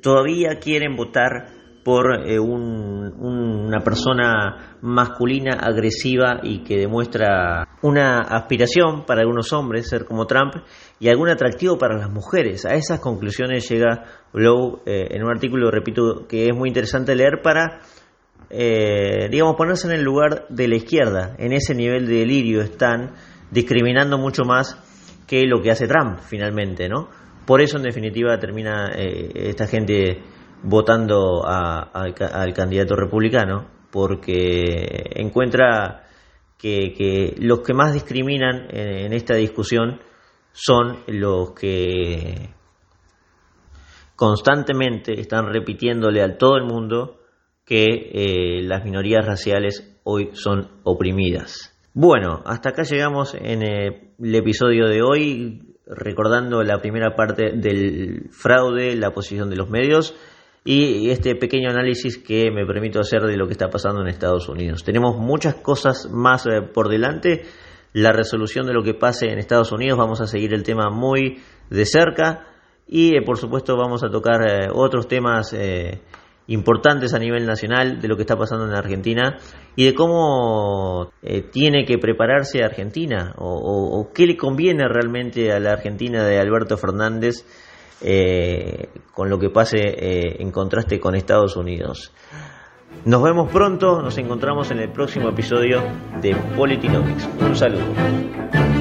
todavía 0.00 0.58
quieren 0.58 0.96
votar 0.96 1.63
por 1.84 2.26
eh, 2.26 2.40
una 2.40 3.80
persona 3.80 4.78
masculina 4.80 5.58
agresiva 5.60 6.40
y 6.42 6.64
que 6.64 6.78
demuestra 6.78 7.68
una 7.82 8.20
aspiración 8.20 9.04
para 9.04 9.20
algunos 9.20 9.52
hombres 9.52 9.88
ser 9.88 10.06
como 10.06 10.26
Trump 10.26 10.54
y 10.98 11.08
algún 11.08 11.28
atractivo 11.28 11.76
para 11.76 11.98
las 11.98 12.10
mujeres. 12.10 12.64
A 12.64 12.74
esas 12.74 13.00
conclusiones 13.00 13.68
llega 13.68 14.04
Blow 14.32 14.80
eh, 14.86 15.08
en 15.10 15.22
un 15.22 15.30
artículo, 15.30 15.70
repito, 15.70 16.26
que 16.26 16.46
es 16.46 16.56
muy 16.56 16.68
interesante 16.70 17.14
leer 17.14 17.42
para, 17.42 17.80
eh, 18.48 19.28
digamos, 19.30 19.54
ponerse 19.56 19.86
en 19.86 19.92
el 19.92 20.02
lugar 20.02 20.46
de 20.48 20.68
la 20.68 20.76
izquierda. 20.76 21.36
En 21.38 21.52
ese 21.52 21.74
nivel 21.74 22.06
de 22.06 22.20
delirio 22.20 22.62
están 22.62 23.12
discriminando 23.50 24.16
mucho 24.16 24.44
más 24.44 24.78
que 25.26 25.42
lo 25.46 25.60
que 25.60 25.70
hace 25.70 25.86
Trump 25.86 26.18
finalmente, 26.20 26.88
¿no? 26.88 27.08
Por 27.46 27.60
eso, 27.60 27.76
en 27.76 27.82
definitiva, 27.82 28.38
termina 28.38 28.90
esta 28.94 29.66
gente 29.66 30.22
votando 30.64 31.44
al 31.46 32.54
candidato 32.54 32.96
republicano 32.96 33.66
porque 33.90 35.12
encuentra 35.14 36.04
que, 36.58 37.34
los 37.38 37.60
que 37.60 37.74
más 37.74 37.92
discriminan 37.92 38.68
en, 38.70 39.12
esta 39.12 39.34
discusión 39.34 40.00
son 40.52 41.00
los 41.06 41.52
que 41.52 42.50
constantemente 44.16 45.20
están 45.20 45.52
repitiéndole 45.52 46.22
a 46.22 46.38
todo 46.38 46.56
el 46.56 46.64
mundo 46.64 47.20
que 47.64 47.84
eh, 47.84 48.62
las 48.62 48.84
minorías 48.84 49.24
raciales 49.24 49.98
hoy 50.04 50.30
son 50.32 50.80
oprimidas. 50.84 51.76
Bueno, 51.92 52.42
hasta 52.46 52.70
acá 52.70 52.82
llegamos 52.82 53.34
en 53.34 53.62
el 53.62 54.34
episodio 54.34 54.88
de 54.88 55.02
hoy, 55.02 55.76
recordando 55.86 56.62
la 56.62 56.78
primera 56.80 57.14
parte 57.14 57.52
del 57.56 58.30
fraude, 58.30 58.96
la 58.96 59.12
posición 59.12 59.50
de 59.50 59.56
los 59.56 59.70
medios 59.70 60.14
y 60.64 61.10
este 61.10 61.36
pequeño 61.36 61.68
análisis 61.68 62.16
que 62.16 62.50
me 62.50 62.64
permito 62.64 62.98
hacer 62.98 63.22
de 63.22 63.36
lo 63.36 63.46
que 63.46 63.52
está 63.52 63.68
pasando 63.68 64.00
en 64.00 64.08
Estados 64.08 64.48
Unidos. 64.48 64.82
Tenemos 64.82 65.18
muchas 65.18 65.56
cosas 65.56 66.08
más 66.10 66.46
eh, 66.46 66.62
por 66.62 66.88
delante. 66.88 67.42
La 67.92 68.12
resolución 68.12 68.66
de 68.66 68.72
lo 68.72 68.82
que 68.82 68.94
pase 68.94 69.26
en 69.26 69.38
Estados 69.38 69.72
Unidos, 69.72 69.98
vamos 69.98 70.20
a 70.22 70.26
seguir 70.26 70.54
el 70.54 70.62
tema 70.62 70.88
muy 70.90 71.42
de 71.68 71.84
cerca 71.84 72.46
y 72.88 73.14
eh, 73.14 73.22
por 73.22 73.36
supuesto 73.36 73.76
vamos 73.76 74.02
a 74.02 74.08
tocar 74.08 74.40
eh, 74.42 74.68
otros 74.72 75.06
temas 75.06 75.54
importantes 76.46 77.14
a 77.14 77.18
nivel 77.18 77.46
nacional 77.46 78.00
de 78.00 78.08
lo 78.08 78.16
que 78.16 78.22
está 78.22 78.36
pasando 78.36 78.66
en 78.66 78.74
Argentina 78.74 79.36
y 79.76 79.84
de 79.84 79.94
cómo 79.94 81.10
tiene 81.52 81.86
que 81.86 81.96
prepararse 81.96 82.62
Argentina 82.62 83.34
o 83.38 84.10
qué 84.14 84.26
le 84.26 84.36
conviene 84.36 84.86
realmente 84.86 85.52
a 85.52 85.60
la 85.60 85.70
Argentina 85.70 86.22
de 86.22 86.38
Alberto 86.38 86.76
Fernández 86.76 87.46
eh, 88.00 88.88
con 89.12 89.30
lo 89.30 89.38
que 89.38 89.50
pase 89.50 89.78
eh, 89.78 90.36
en 90.40 90.50
contraste 90.50 91.00
con 91.00 91.14
Estados 91.14 91.56
Unidos. 91.56 92.12
Nos 93.04 93.22
vemos 93.22 93.50
pronto, 93.50 94.00
nos 94.00 94.16
encontramos 94.18 94.70
en 94.70 94.78
el 94.78 94.90
próximo 94.90 95.28
episodio 95.28 95.82
de 96.22 96.34
Politinomics. 96.56 97.28
Un 97.40 97.56
saludo. 97.56 98.73